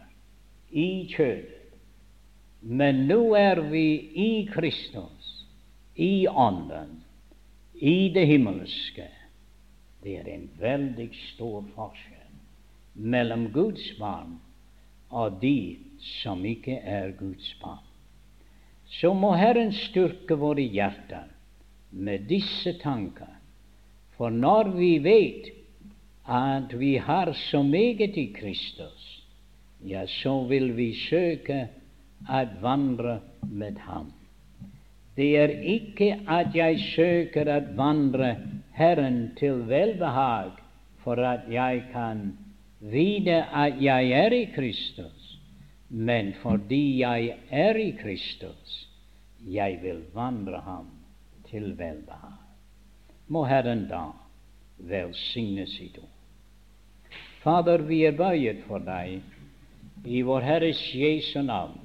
i 0.71 1.09
kjødet. 1.09 1.59
Men 2.63 3.07
nå 3.09 3.35
er 3.35 3.61
vi 3.71 3.87
i 4.15 4.49
Kristus, 4.53 5.47
i 5.97 6.27
Ånden, 6.29 7.01
i 7.75 8.13
det 8.15 8.27
himmelske. 8.27 9.09
Det 10.03 10.19
er 10.19 10.29
en 10.31 10.51
veldig 10.61 11.09
stor 11.33 11.65
forskjell 11.75 12.19
mellom 12.95 13.49
Guds 13.55 13.83
barn 13.99 14.37
og 15.11 15.41
de 15.43 15.79
som 16.03 16.45
ikke 16.47 16.79
er 16.79 17.13
Guds 17.19 17.55
barn. 17.63 17.83
Så 18.93 19.15
må 19.15 19.33
Herren 19.39 19.73
styrke 19.73 20.37
våre 20.37 20.65
hjerter 20.65 21.31
med 21.91 22.27
disse 22.29 22.75
tanker. 22.83 23.31
For 24.17 24.31
når 24.31 24.75
vi 24.77 24.93
vet 25.05 25.53
at 26.29 26.75
vi 26.79 26.97
har 26.97 27.33
så 27.49 27.63
meget 27.63 28.17
i 28.17 28.27
Kristus, 28.37 29.23
ja, 29.85 30.07
så 30.07 30.45
vil 30.47 30.77
vi 30.77 30.93
søke 30.95 31.69
at 32.31 32.49
vandre 32.63 33.21
med 33.43 33.79
ham. 33.79 34.13
Det 35.17 35.37
er 35.37 35.49
ikke 35.49 36.15
at 36.29 36.55
jeg 36.57 36.79
søker 36.95 37.49
å 37.51 37.59
vandre 37.77 38.37
Herren 38.73 39.33
til 39.39 39.67
velbehag 39.69 40.55
for 41.03 41.21
at 41.21 41.49
jeg 41.51 41.83
kan 41.93 42.31
vite 42.81 43.43
at 43.53 43.83
jeg 43.83 44.13
er 44.17 44.33
i 44.33 44.45
Kristus, 44.55 45.22
men 45.93 46.33
fordi 46.41 47.01
jeg 47.03 47.37
er 47.51 47.77
i 47.77 47.91
Kristus, 48.01 48.89
jeg 49.45 49.79
vil 49.83 50.03
vandre 50.15 50.63
ham 50.65 50.89
til 51.51 51.75
velbehag. 51.79 52.41
Må 53.29 53.45
Herren 53.45 53.87
da 53.91 54.07
velsigne 54.79 55.67
sitt 55.69 55.99
ord. 56.01 56.09
Fader, 57.43 57.85
vi 57.87 58.05
er 58.07 58.17
bøyet 58.17 58.65
for 58.69 58.83
deg 58.87 59.21
i 60.05 60.23
vår 60.27 60.47
Herres 60.47 60.83
Jesu 60.95 61.43
navn 61.43 61.83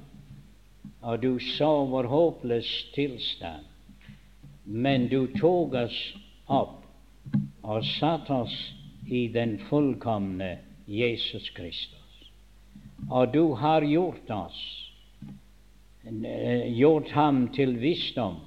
og 1.00 1.22
du 1.22 1.38
så 1.38 1.70
vår 1.86 2.08
håpløs 2.10 2.70
tilstand, 2.94 3.66
men 4.64 5.06
du 5.08 5.26
tok 5.38 5.76
oss 5.84 5.98
opp 6.46 6.82
og 7.62 7.84
satte 7.98 8.42
oss 8.44 8.56
i 9.06 9.28
den 9.32 9.58
fullkomne 9.68 10.56
Jesus 10.86 11.50
Kristus. 11.56 11.97
Og 13.06 13.32
du 13.32 13.54
har 13.54 13.86
gjort 13.86 14.30
oss, 14.30 14.58
gjort 16.74 17.10
ham 17.14 17.46
til 17.54 17.76
visdom, 17.80 18.40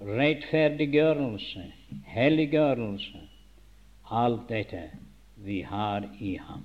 rettferdiggjørelse, 0.00 1.64
helliggjørelse, 2.12 3.22
alt 4.10 4.48
dette 4.52 4.84
vi 5.46 5.62
har 5.62 6.06
i 6.20 6.36
ham. 6.36 6.64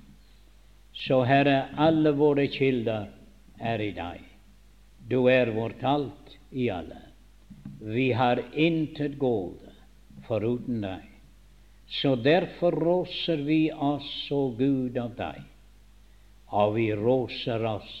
Så 0.92 1.22
Herre, 1.24 1.70
alle 1.80 2.12
våre 2.12 2.46
kilder 2.52 3.08
er 3.58 3.80
i 3.80 3.92
deg. 3.96 4.20
Du 5.08 5.24
er 5.30 5.50
vårt 5.56 5.82
alt 5.82 6.36
i 6.50 6.68
alle. 6.70 7.00
Vi 7.80 8.12
har 8.12 8.42
intet 8.54 9.16
gode 9.18 9.72
foruten 10.28 10.82
deg. 10.84 11.08
Så 11.92 12.14
derfor 12.16 12.72
råser 12.72 13.42
vi 13.44 13.66
oss, 13.72 14.10
å 14.32 14.52
Gud, 14.56 14.96
av 14.96 15.16
deg. 15.16 15.40
Og 16.52 16.74
vi 16.76 16.88
råser 16.96 17.64
oss 17.64 17.92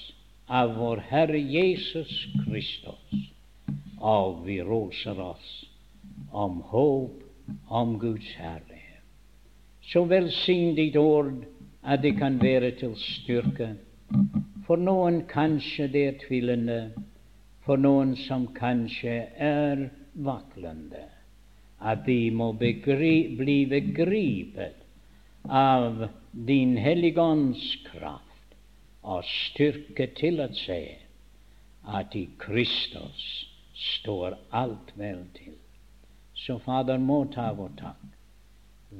av 0.48 0.74
vår 0.76 1.04
Herre 1.08 1.40
Jesus 1.40 2.12
Kristus. 2.44 3.28
Og 3.98 4.44
vi 4.46 4.60
råser 4.62 5.20
oss 5.20 5.48
om 6.30 6.60
håp 6.72 7.22
om 7.68 7.96
Guds 7.98 8.28
herlighet. 8.36 9.00
Så 9.82 10.04
velsign 10.08 10.76
ditt 10.76 10.96
ord 10.96 11.42
at 11.82 12.04
det 12.04 12.14
kan 12.20 12.36
være 12.42 12.74
til 12.78 12.94
styrke 13.00 13.72
for 14.66 14.80
noen 14.80 15.22
kanskje 15.30 15.88
det 15.92 16.02
er 16.08 16.18
tvilende, 16.22 16.78
for 17.66 17.80
noen 17.80 18.14
som 18.16 18.46
kanskje 18.56 19.14
er 19.36 19.82
vaklende, 20.26 21.02
at 21.82 22.04
de 22.06 22.30
må 22.34 22.52
begri 22.58 23.34
bli 23.36 23.58
begripet 23.70 24.78
av 25.48 26.06
din 26.32 26.76
Helligånds 26.78 27.64
kraft 27.90 28.31
og 29.02 29.24
styrke 29.26 30.06
til 30.18 30.40
å 30.40 30.48
se 30.54 30.82
at 31.98 32.14
i 32.14 32.28
Kristus 32.38 33.22
står 33.96 34.36
alt 34.54 34.92
vel 34.98 35.24
til. 35.34 35.56
Så 36.34 36.58
Fader, 36.62 36.98
må 36.98 37.24
ta 37.34 37.50
vår 37.56 37.74
takk. 37.78 38.04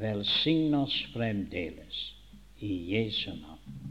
Velsign 0.03 0.75
oss 0.75 0.95
fremdeles 1.13 1.99
i 2.63 2.73
Jesu 2.95 3.31
navn. 3.37 3.83